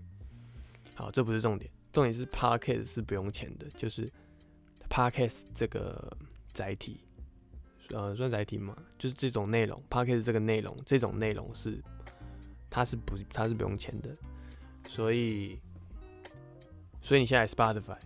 [0.95, 4.09] 好，这不是重点，重点是 Podcast 是不用钱的，就是
[4.89, 6.17] Podcast 这个
[6.53, 7.01] 载体。
[7.91, 11.79] 呃，算载体嘛，就是这种内容，Podcast 这个内容，这种内容是，
[12.71, 14.17] 它是不，它是不用钱的，
[14.89, 15.61] 所以，
[17.03, 17.99] 所以你现在 Spotify，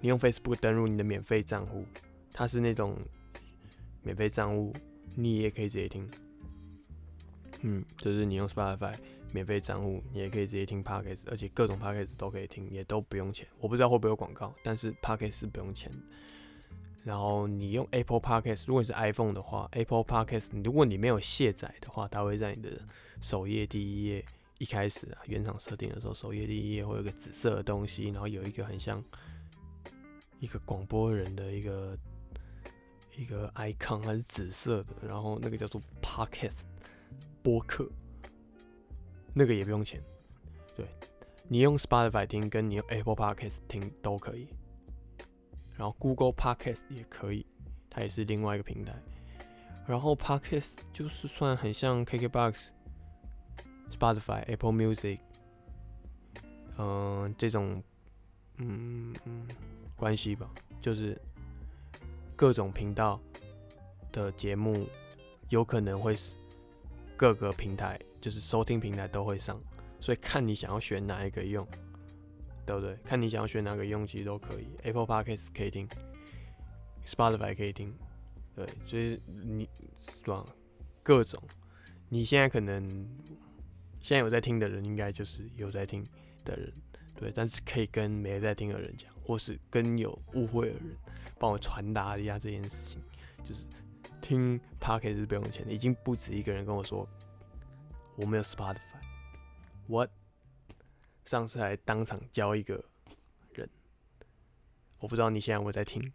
[0.00, 1.84] 你用 Facebook 登录你的免费账户，
[2.32, 2.96] 它是那种
[4.02, 4.72] 免费账户，
[5.14, 6.10] 你也可以直接听，
[7.60, 8.96] 嗯，就是你用 Spotify
[9.36, 14.90] 免费账户，你也可以直接听 p o c a s t 而且各种 p o c a s t 都可以听，也都不用钱，我不知道会不会有广告，但是
[15.02, 15.92] p o c a s t 是不用钱。
[17.04, 22.70] 然后你用 Apple Podcast，如果你是 iPhone 的话，Apple Podcast，如果你没有卸载的话，它会在你的
[23.20, 24.24] 首页第一页
[24.58, 29.04] 一开始啊，原厂设定的时候，首页第一页会有个紫色的东西，然后有一个很像
[30.40, 31.96] 一个广播人的一个
[33.16, 36.62] 一个 icon，它是紫色的，然后那个叫做 Podcast
[37.40, 37.88] 播客，
[39.38, 40.02] 那个也不用钱，
[40.74, 40.86] 对
[41.46, 44.48] 你用 Spotify 听，跟你用 Apple Podcast 听都可以。
[45.76, 47.44] 然后 Google Podcast 也可以，
[47.90, 48.94] 它也是另外一个平台。
[49.86, 52.70] 然后 Podcast 就是算很像 KKBox、
[53.92, 55.18] Spotify、Apple Music，
[56.78, 57.82] 嗯，这种
[58.56, 59.46] 嗯嗯
[59.96, 61.20] 关系吧，就是
[62.34, 63.20] 各种频道
[64.10, 64.88] 的节目
[65.50, 66.32] 有可能会是
[67.16, 69.60] 各个平台，就是收听平台都会上，
[70.00, 71.66] 所以看你想要选哪一个用。
[72.66, 72.96] 对不对？
[73.04, 74.66] 看你想要选哪个用，其实都可以。
[74.82, 75.88] Apple Podcast 可以听
[77.06, 77.94] ，Spotify 可以听，
[78.56, 79.68] 对，所以你
[80.00, 80.44] 是吧？
[81.04, 81.40] 各种，
[82.08, 82.82] 你现在可能
[84.00, 86.04] 现在有在听的人，应该就是有在听
[86.44, 86.72] 的人，
[87.14, 87.30] 对。
[87.32, 90.96] 但是可以跟没在听的人讲，或是跟有误会的人，
[91.38, 93.00] 帮我传达一下这件事情，
[93.44, 93.62] 就是
[94.26, 95.72] 听 Podcast 是不用钱的。
[95.72, 97.06] 已经不止一个人跟我说，
[98.16, 100.10] 我没有 Spotify，What？
[101.24, 102.84] 上次还当场教一个
[103.52, 103.70] 人，
[104.98, 106.12] 我不知道你现在有没有在听。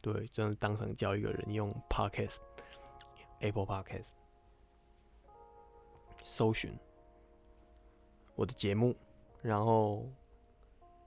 [0.00, 4.10] 对，真的当场教一个人用 Podcast，Apple Podcast，
[6.22, 6.78] 搜寻
[8.36, 8.94] 我的节目，
[9.42, 10.08] 然后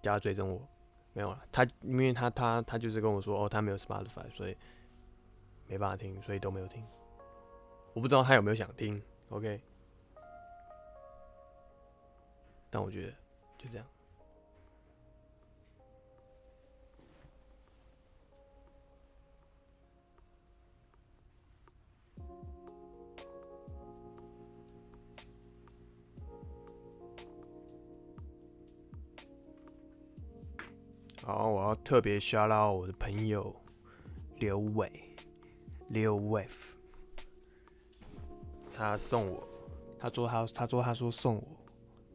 [0.02, 0.68] 加追踪我。
[1.14, 4.58] 没有了，他因为他他他就是跟我说，哦，他没有 Spotify，所以
[5.72, 6.86] 没办法听，所以都没有听。
[7.94, 9.62] 我不知道他有没有想听，OK。
[12.70, 13.14] 但我觉得
[13.58, 13.88] 就这样。
[31.24, 33.56] 好，我要特别 shout out 我的朋友
[34.38, 35.11] 刘伟，
[35.92, 36.48] 刘伟，
[38.74, 39.48] 他送我，
[40.00, 41.44] 他说他他说他说送我。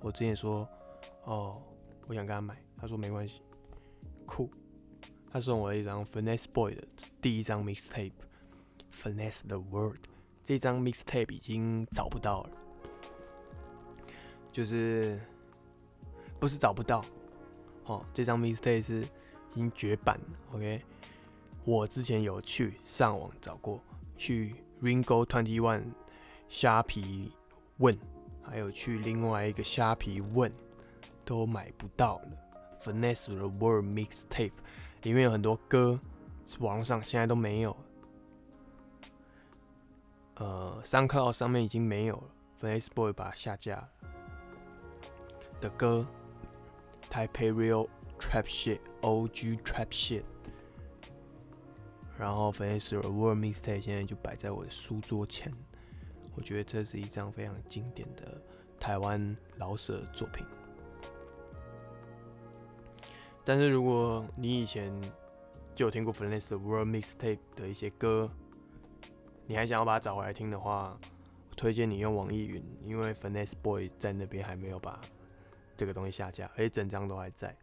[0.01, 0.67] 我之前说，
[1.25, 1.63] 哦，
[2.07, 3.43] 我想跟他买，他说没关系，
[4.25, 4.51] 酷。
[5.31, 6.83] 他送我一张 Finesse Boy 的
[7.21, 10.01] 第一张 Mixtape，Finesse the World。
[10.43, 12.51] 这张 Mixtape 已经找不到了，
[14.53, 15.21] 就是
[16.39, 17.05] 不是找不到，
[17.85, 20.39] 哦，这张 Mixtape 是已经绝版了。
[20.55, 20.83] OK，
[21.67, 23.83] 我之前有去上网找过，
[24.17, 25.93] 去 Ringo Twenty One
[26.49, 27.33] 虾皮
[27.79, 27.99] 问。
[28.49, 30.53] 还有去另外一个虾皮问，
[31.25, 32.29] 都买不到了。
[32.81, 34.53] Finesse the World Mixtape
[35.03, 35.99] 里面有很多歌，
[36.47, 37.77] 是网络上现在都没有。
[40.37, 42.23] 呃，SoundCloud 上面已经没有了
[42.61, 43.89] ，Finesse Boy 把它下架了。
[45.61, 46.07] 的歌
[47.11, 47.89] ，Taipei Real
[48.21, 50.23] Trap Shit，OG Trap Shit。
[52.19, 55.53] 然后 Finesse the World Mixtape 现在就摆在我的书桌前。
[56.35, 58.41] 我觉得这是一张非常经典的
[58.79, 60.47] 台湾老舍作品。
[63.45, 64.93] 但是如果你以前
[65.75, 68.31] 就有听过 Finesse World Mixtape 的一些歌，
[69.47, 70.99] 你还想要把它找回来听的话，
[71.57, 75.01] 推荐你用网易云，因为 Finesse Boy 在那边还没有把
[75.77, 77.57] 这个东西下架，而且整张都还在，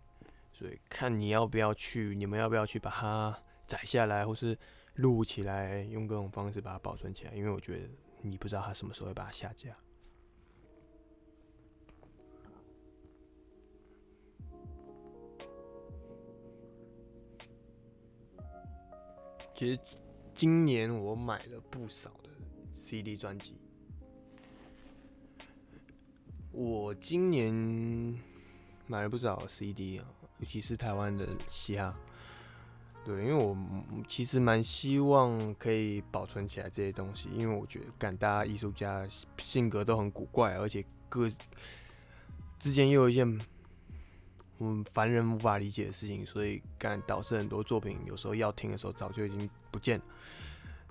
[0.52, 3.38] 所以看你要不要去，你们要不要去把它
[3.68, 4.58] 载下来，或是
[4.96, 7.90] 录起来，用各种方式把它保存起来，因为我觉得。
[8.26, 9.76] 你不知道他什么时候会把它下架。
[19.54, 19.78] 其实
[20.34, 22.30] 今年我买了不少的
[22.74, 23.58] CD 专辑，
[26.54, 27.54] 我今年
[28.88, 30.08] 买了不少 CD 啊，
[30.40, 31.94] 尤其是台湾的嘻哈。
[33.06, 33.56] 对，因为我
[34.08, 39.06] 其实蛮希望可以保存起来这些东西，因为我觉得，干大家艺术家
[39.38, 41.30] 性格都很古怪，而且各
[42.58, 43.42] 之间又有一件
[44.60, 50.06] 嗯凡人无法理解的事情，所以干导致很多作品有时候要听的时候早就已经不见了，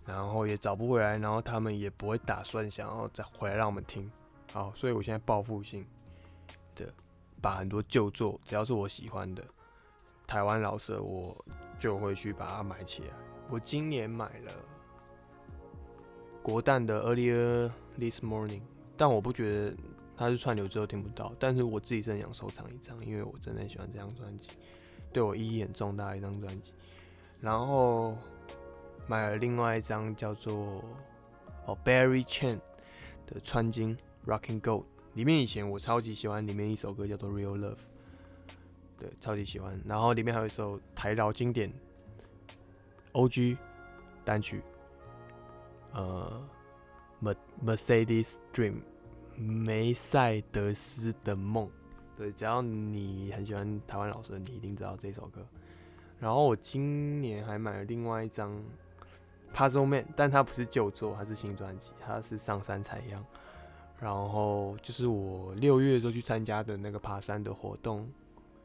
[0.04, 4.10] 然后也找不回来，然后他们也不会打算想要再回来让我们听。
[4.52, 5.86] 好，所以我现在报复性
[6.76, 6.92] 的
[7.40, 9.42] 把很多旧作，只要是我喜欢的
[10.26, 11.42] 台湾老舍，我
[11.82, 13.08] 就会去把它买起来。
[13.50, 14.52] 我今年买了
[16.40, 18.60] 国蛋的 Earlier This Morning，
[18.96, 19.76] 但我不觉得
[20.16, 24.50] 它是串流之后听不到，但是我自己真的想收藏一张，因为我真的喜欢这张专辑，
[25.12, 26.72] 对我意义很重大一张专辑。
[27.40, 28.16] 然后
[29.08, 30.84] 买了另外一张叫做
[31.66, 32.60] 哦 Barry Chen
[33.26, 33.98] 的穿金。
[34.24, 37.74] Rocking Gold 里面以前我超级喜欢里面一首歌叫做 Real Love，
[39.02, 39.76] 对，超级喜欢。
[39.84, 41.72] 然后里面还有一首台饶经典
[43.14, 43.56] OG
[44.24, 44.62] 单曲，
[45.92, 46.40] 呃
[47.64, 48.76] ，Mercedes Dream
[49.36, 51.68] 梅赛德斯的梦。
[52.16, 55.44] 对，只要你很喜欢台湾老师的，你一定知道这首歌。
[56.20, 58.56] 然后我今年还买了另外一张
[59.52, 63.24] Puzzle Man，但它不是旧作，它是新专辑，它是上山采样。
[63.98, 68.08] 然后就是我六月的时候去参加的那个爬山的活动，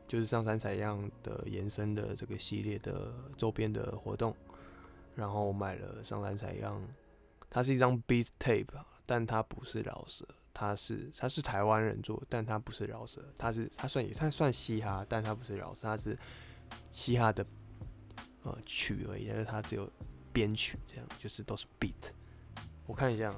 [0.08, 4.36] 就是上山采样的延伸的这个系列的周边的活动。
[5.16, 6.82] 然后我买了上山采样，
[7.49, 8.66] 它是一张 beat tape，
[9.05, 16.18] 但它不是饶舌，它是它是台湾人做，但它不是饶舌，它是它算也算算嘻哈，但它不是饶舌，它是
[16.91, 17.45] 嘻哈的
[18.43, 19.89] 呃曲而已，但是它只有
[20.32, 22.12] 编曲这样，就是都是 beat。
[22.86, 23.34] 我看一下。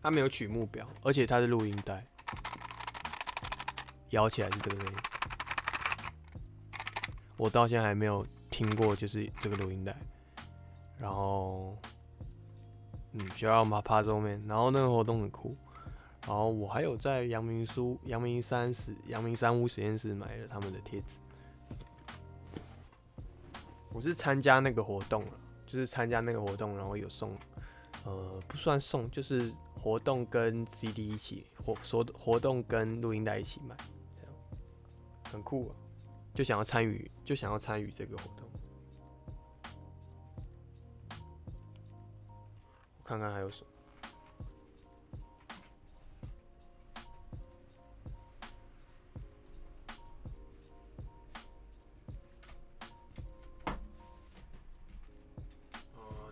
[0.00, 2.06] 它没有曲目表，而且它是录音带，
[4.10, 4.92] 摇起来是这个声音。
[7.36, 9.94] 我到现在还没有听过，就是这个录音带。
[10.98, 11.76] 然后，
[13.12, 15.56] 嗯，需要嘛趴后面，然后那个活动很酷。
[16.26, 21.16] 然后我还有在阳明书、阳明山实、阳明山屋实验室买了他们的贴纸。
[23.92, 25.32] 我是参加那个活动了，
[25.66, 27.36] 就是参加那个活动，然后有送，
[28.04, 29.52] 呃，不算送，就是。
[29.80, 33.76] 活动跟 CD 一起活说活动跟录音带一起买，
[34.16, 34.32] 这样
[35.30, 35.76] 很酷啊！
[36.34, 38.48] 就想要参与，就想要参与这个活动。
[42.98, 43.66] 我看看还有什么。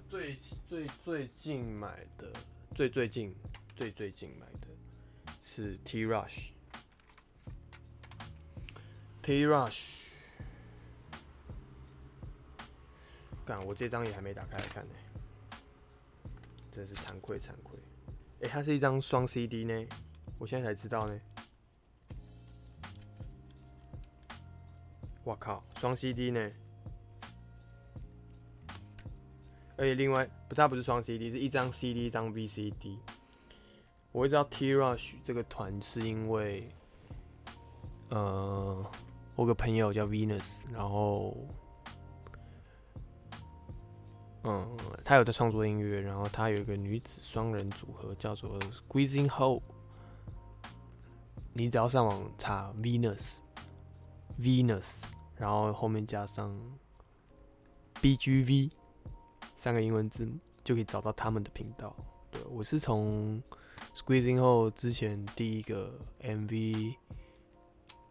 [0.08, 0.36] 最
[0.68, 2.32] 最最近买的。
[2.76, 3.34] 最最近
[3.74, 4.68] 最最近买的
[5.42, 6.56] 是 T Rush，T
[9.46, 9.80] Rush，
[13.46, 14.94] 干我这张也还没打开来看呢，
[16.70, 17.78] 真是惭愧惭愧。
[18.42, 19.86] 哎，它是一张双 CD 呢，
[20.36, 21.18] 我现在才知道呢。
[25.24, 26.52] 我靠，双 CD 呢？
[29.78, 32.96] 而且另外，不，它不是双 CD，是一张 CD，一张 VCD。
[34.12, 36.66] 我会知道 T Rush 这个团是因为，
[38.08, 38.90] 呃，
[39.34, 41.36] 我个朋友叫 Venus，然后，
[44.44, 49.60] 嗯，他有在创作音乐，然后他有一个女子双人组合叫做 Squeezing Hole。
[51.52, 55.02] 你只要上网查 Venus，Venus，
[55.36, 56.58] 然后后面加上
[58.00, 58.70] BGV。
[59.56, 61.96] 三个英文字母就可以找到他们的频道。
[62.30, 63.42] 对我是从
[63.94, 66.94] Squeezing 后之前第一个 MV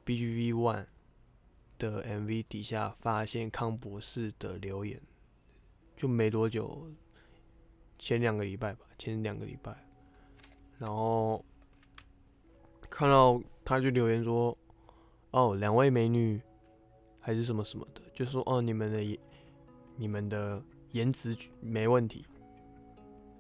[0.04, 0.88] BGV One
[1.78, 5.00] 的 MV 底下发现康博士的留言，
[5.96, 6.90] 就没多久，
[8.00, 9.78] 前两个礼拜吧，前两个礼拜，
[10.80, 11.46] 然后
[12.90, 14.58] 看到他就留言说
[15.32, 16.42] ：“哦，两位美女
[17.20, 19.20] 还是什么什么的，就说哦，你们的
[19.96, 20.62] 你们的。”
[20.96, 22.26] 颜值没问题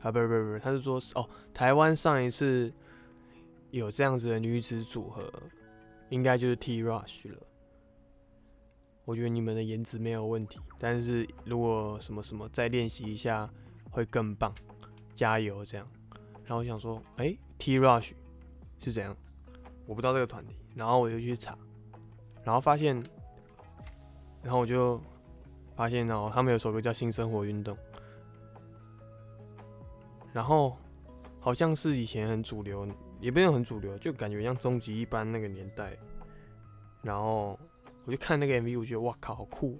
[0.01, 2.71] 啊，不是不是不是，他是说哦，台湾上一次
[3.71, 5.31] 有这样子的女子组合，
[6.09, 7.37] 应该就是 T Rush 了。
[9.05, 13.49] 我觉得你们的颜值没有问题，但是如果什么什么再练习一下
[13.89, 14.53] 会更棒，
[15.15, 15.87] 加油这样。
[16.43, 18.11] 然后我想说，哎，T Rush
[18.83, 19.15] 是怎样？
[19.85, 21.57] 我不知道这个团体，然后我就去查，
[22.43, 23.01] 然后发现，
[24.43, 25.01] 然后我就。
[25.75, 27.75] 发现哦，他们有首歌叫《新生活运动》，
[30.31, 30.77] 然后
[31.39, 32.87] 好像是以前很主流，
[33.19, 35.97] 也不是很主流，就感觉像终极一般那个年代。
[37.01, 37.59] 然后
[38.05, 39.77] 我就看那个 MV，我觉得哇靠，好酷，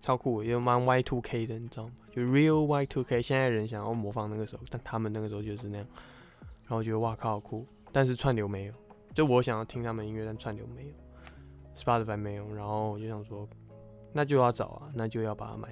[0.00, 1.92] 超酷，因为蛮 Y2K 的，你知道吗？
[2.10, 3.22] 就 Real Y2K。
[3.22, 5.86] 现在人想要模仿那个时候，但他们那个时候就是那样。
[6.62, 8.74] 然后我觉得哇靠，好酷，但是串流没有。
[9.14, 10.94] 就我想要听他们音乐，但串流没有
[11.76, 12.52] ，Spotify 没有。
[12.52, 13.48] 然后我就想说，
[14.12, 15.68] 那就要找啊，那就要把它买。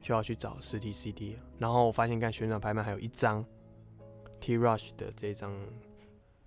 [0.00, 3.44] 就要去找实体 CD，然后我发现看旋转拍卖还有一张
[4.40, 5.52] T Rush 的这张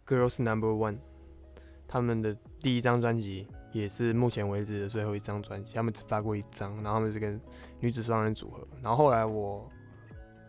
[0.07, 0.97] Girls Number One，
[1.85, 7.39] 他们的第一张专辑也是目前为止的最后一张专辑，他们只发过一张，然后他们是跟
[7.81, 9.69] 女子双人组合，然后后来我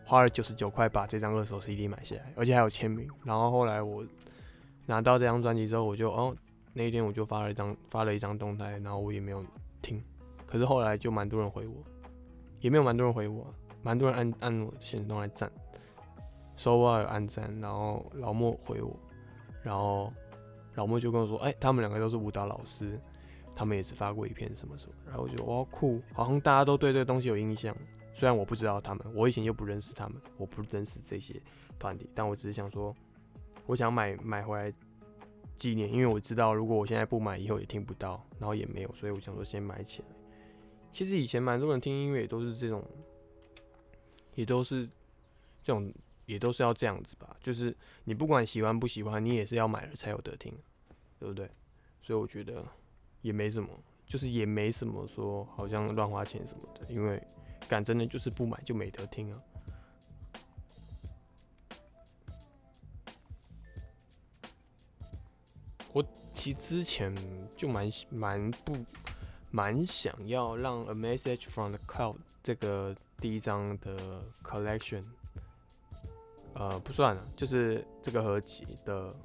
[0.05, 4.03] 花了九十九块把这张二手 CD 买下来，而且还有签名，然后后来我
[4.85, 6.33] 拿到这张专辑之后，我就哦
[6.71, 9.45] 那一天我就发了一张发了一张动态，然后我也没有
[9.81, 10.01] 听，
[10.53, 11.83] 可是后来就蛮多人回我。
[12.59, 13.51] 也没有蛮多人回我，
[13.81, 15.51] 蛮多人按按我现实动态赞，
[16.55, 18.95] 收啊有按赞，然后老莫回我，
[19.63, 20.13] 然后
[20.75, 22.97] 老莫就跟我说，哎，他们两个都是舞蹈老师，
[23.55, 27.75] 他们也只发过一篇什么什么，然后我就哇酷，好像大家都对这个东西有印象，
[28.13, 31.41] 虽然我不知道他们，我以前又不认识他们，我不认识这些
[31.77, 32.95] 团体，但我只是想说，
[33.65, 34.73] 我想买买回来
[35.57, 40.07] 纪念，因为我知道如果我现在不买，以后也听不到，然后也没有，所以我想说先买起来。
[40.93, 42.87] 其实以前蛮多人听音乐也都是这种，
[44.35, 44.87] 也都是
[45.63, 45.91] 这种，
[46.27, 47.35] 也都是要这样子吧。
[47.41, 50.55] 就是你不管喜欢不喜欢，你也是要买了才有得听，
[51.19, 51.49] 对不对？
[52.03, 52.63] 所以我觉得
[53.23, 53.67] 也没什么，
[54.05, 57.21] 就是也没什么说好像乱花钱什么的，因为
[57.67, 59.41] 敢真的就是不买就没得听啊。
[65.91, 67.15] 我其实之前
[67.57, 68.73] 就蛮蛮不。
[69.55, 75.03] 蛮想要让《A Message from the Cloud》这个第一张的 collection，
[76.55, 79.15] 呃，不算了，就是这个合集的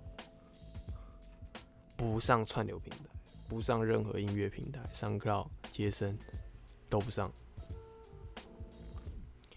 [1.97, 3.05] 不上串流平台，
[3.49, 6.19] 不上任何音乐平台上 Cloud、接生
[6.91, 7.33] 都不上。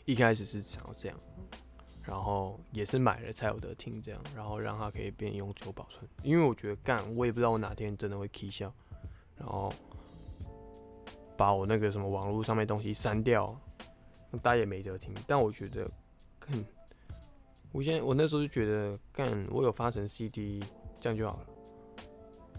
[0.06, 1.20] 一开始是想要这样，
[2.02, 6.10] 然后也是买了才有得听这样，然后让它可以变永久保存。
[6.24, 8.74] 因为我觉得干，我也不知道我哪天真的会 k 笑，
[9.36, 9.74] 然后。
[11.42, 13.60] 把我那个什么网络上面东西删掉，
[14.44, 15.12] 大家也没得听。
[15.26, 15.90] 但我觉得，
[16.42, 16.64] 哼，
[17.72, 20.64] 我现在我那时候就觉得，干我有发成 CD，
[21.00, 21.48] 这样就好了。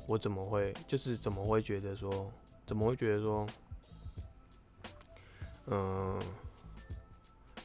[0.08, 2.28] 我怎么会，就是怎么会觉得说，
[2.66, 3.46] 怎么会觉得说，
[5.66, 6.20] 嗯，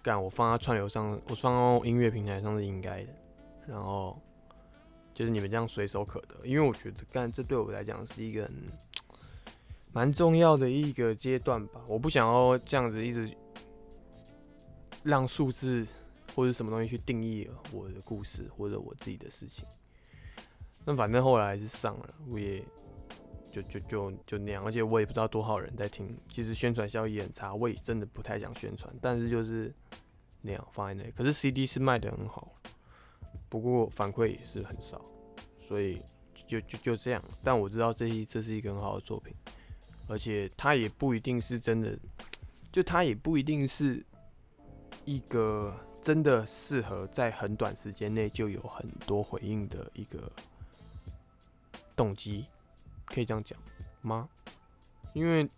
[0.04, 3.10] 干我放在串流上，我放到音乐平台上是应该的。
[3.68, 4.16] 然后
[5.16, 8.54] 就是你们这样随手可得，因为我觉得干这对我来讲是一个很。
[9.98, 13.36] 蛮重要的一个阶段吧，我不想要这样子一直
[15.02, 15.88] 让数字
[16.36, 19.66] 或者什么东西去定义我的故事或者我自己的事情。
[20.86, 22.64] 那反正后来还是上了，我也
[23.52, 26.16] 就就就就那样，而且我也不知道多少人在听。
[26.30, 29.74] 其实宣传效益很差，我也真的不太想宣传，但是就是
[30.44, 31.10] 那样放在那。
[31.10, 32.54] 可是 CD 是卖的很好，
[33.50, 35.04] 不过反馈也是很少，
[35.68, 36.04] 所以
[36.48, 37.24] 就就就这样。
[37.44, 39.34] 但我知道这一这是一个很好的作品。
[40.08, 41.98] 而且他也不一定是真的，
[42.72, 44.04] 就他也不一定是
[45.06, 50.32] 一个真的适合在很短时间内就有很多回应的一个
[51.96, 52.46] 动机，
[53.06, 53.60] 可以这样讲
[54.02, 54.30] 吗？
[55.14, 55.50] 因为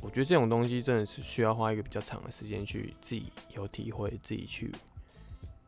[0.00, 4.72] 我觉得这种东西真的是需要花一个比较长的时间去自己有体会，自己去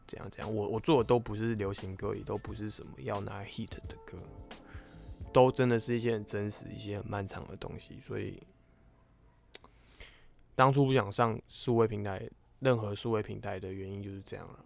[0.06, 0.54] 怎样怎样。
[0.54, 4.18] 我我做的都不是流行歌，也都不是什么要拿 hit 的歌。
[5.34, 8.40] 都真的是一些很真实、一些很漫长的东西，所以
[10.54, 12.30] 当初不想上数位平台，
[12.60, 14.64] 任何数位平台的原因就是这样了。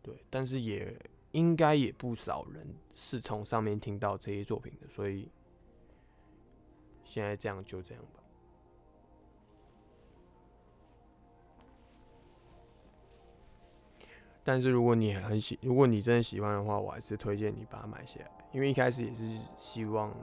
[0.00, 0.96] 对，但是也
[1.32, 5.28] 应该也不少人是从上面听到这些作品的，所以
[7.04, 8.22] 现在这样就这样吧。
[14.44, 18.37] 但是如果你很喜，如果你真的喜欢的话，我还是推荐你把它买下来。
[18.52, 20.14] 因为一开始也是希望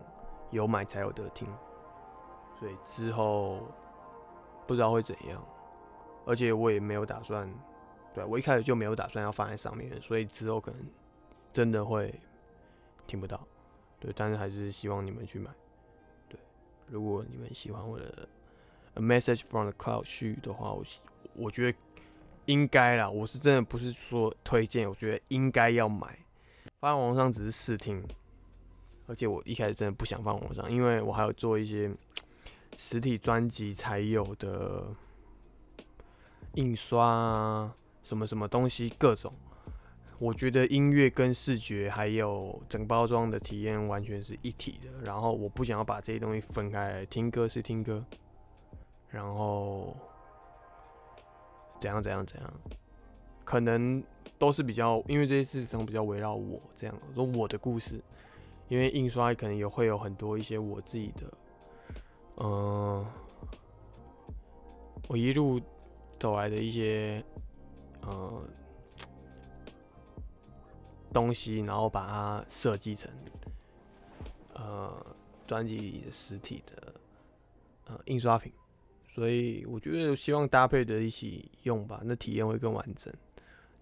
[0.52, 1.48] 有买才有得听，
[2.60, 3.68] 所以之后
[4.66, 5.46] 不知道会怎样，
[6.26, 7.48] 而且我也没有打算，
[8.14, 10.80] 对我一开始就没有打算要放在上面，所以之后可能
[11.54, 12.20] 真的会
[13.06, 13.40] 听不到，
[14.00, 15.52] 对，但是还是希望你们去买，
[16.28, 16.40] 对，
[16.88, 18.28] 如果你们喜欢我的
[19.00, 20.84] 《A Message from the Cloud》序的话，我
[21.36, 21.78] 我觉得
[22.46, 26.25] 应该啦，我是真的不是说推荐，我觉得应该要买。
[26.86, 28.08] 放网上只是试听，
[29.08, 31.92] 而且我一开始真的不想放网上，因为我还有做一些
[32.78, 34.84] 实体专辑才有的
[36.54, 39.34] 印刷啊，什么什么东西各种，
[40.20, 45.02] 我觉得音乐跟视觉还有整包装的体验完全是一体的。
[45.04, 48.06] 然后我不想要把这些东西分开来，听歌是听歌，
[49.10, 49.98] 然后
[51.82, 52.54] 怎样怎样怎样，
[53.46, 54.04] 可能
[54.38, 58.04] 都是比较，因为这些事情比较围绕我这样，说我的故事。
[58.68, 61.32] 因为印刷可能也会有很多一些我自己的，
[62.38, 63.06] 嗯，
[65.08, 65.62] 我一路
[66.18, 67.24] 走来的一些，
[68.02, 68.44] 呃，
[71.14, 73.12] 东西，然后把它设计成，
[74.56, 75.16] 呃，
[75.46, 76.94] 专辑里的实体的，
[77.86, 78.52] 呃，印刷品。
[79.14, 83.14] 所以我觉得希望搭配的一起用吧，那体验会更完整。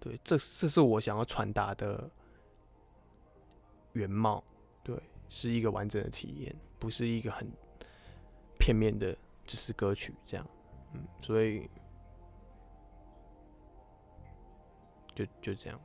[0.04, 2.12] 对，这这是我想要传达的
[3.94, 4.44] 原貌。
[4.84, 7.50] 对，是一个完整的体验，不是一个很
[8.60, 10.46] 片面的，只是歌曲这样，
[10.94, 11.70] 嗯，所以
[15.16, 15.80] 就就这样。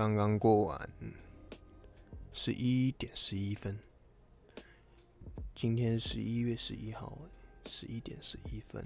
[0.00, 0.90] 刚刚过完
[2.32, 3.78] 十一点十一分，
[5.54, 7.18] 今天十一月十一号，
[7.66, 8.82] 十一点十一分。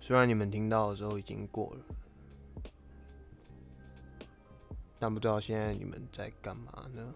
[0.00, 1.84] 虽然你们听到的时候已经过了，
[4.98, 7.14] 但不知道现在你们在干嘛呢？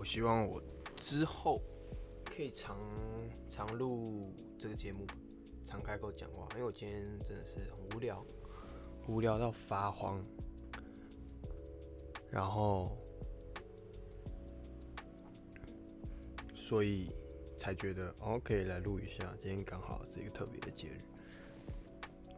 [0.00, 0.62] 我希望我
[0.96, 1.60] 之后
[2.24, 2.74] 可以常
[3.50, 5.06] 常录这个节目，
[5.66, 8.24] 常开口讲话，因为我今天真的是很无聊，
[9.06, 10.24] 无聊到发慌，
[12.30, 12.96] 然后
[16.54, 17.10] 所以
[17.58, 19.36] 才觉得哦可以来录一下。
[19.42, 20.98] 今天刚好是一个特别的节日。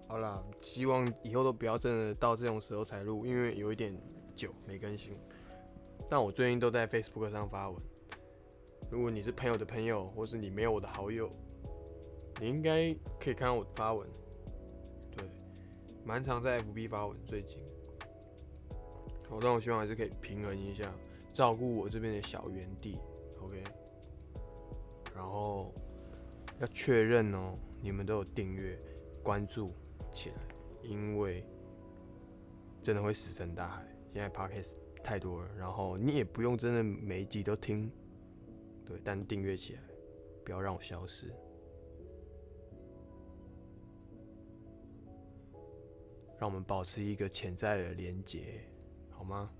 [0.08, 3.96] 好啦，希望以后都不要真的到这种时候才录，因为有一点
[4.34, 5.16] 久没更新。
[6.12, 7.82] 但我最近都在 Facebook 上发文。
[8.90, 11.30] 如果你是朋友的朋友，或是你没有我的好友，
[12.38, 14.06] 你应该可以看到我的发文。
[15.16, 15.26] 对，
[16.04, 17.16] 蛮常在 FB 发文。
[17.24, 17.62] 最近，
[19.30, 20.92] 我但我希望还是可以平衡一下，
[21.32, 22.98] 照顾我这边的小园地。
[23.40, 23.64] OK。
[25.14, 25.72] 然后
[26.60, 28.78] 要确认哦，你们都有订阅、
[29.22, 29.70] 关注
[30.12, 30.36] 起来，
[30.82, 31.42] 因为
[32.82, 33.88] 真的会石沉大海。
[34.12, 34.81] 现在 Podcast。
[35.02, 37.90] 太多了，然后你也不用真的每一集都听，
[38.84, 39.80] 对，但订阅起来，
[40.44, 41.32] 不要让我消失，
[46.38, 48.64] 让我们保持一个潜在的连接，
[49.10, 49.50] 好吗？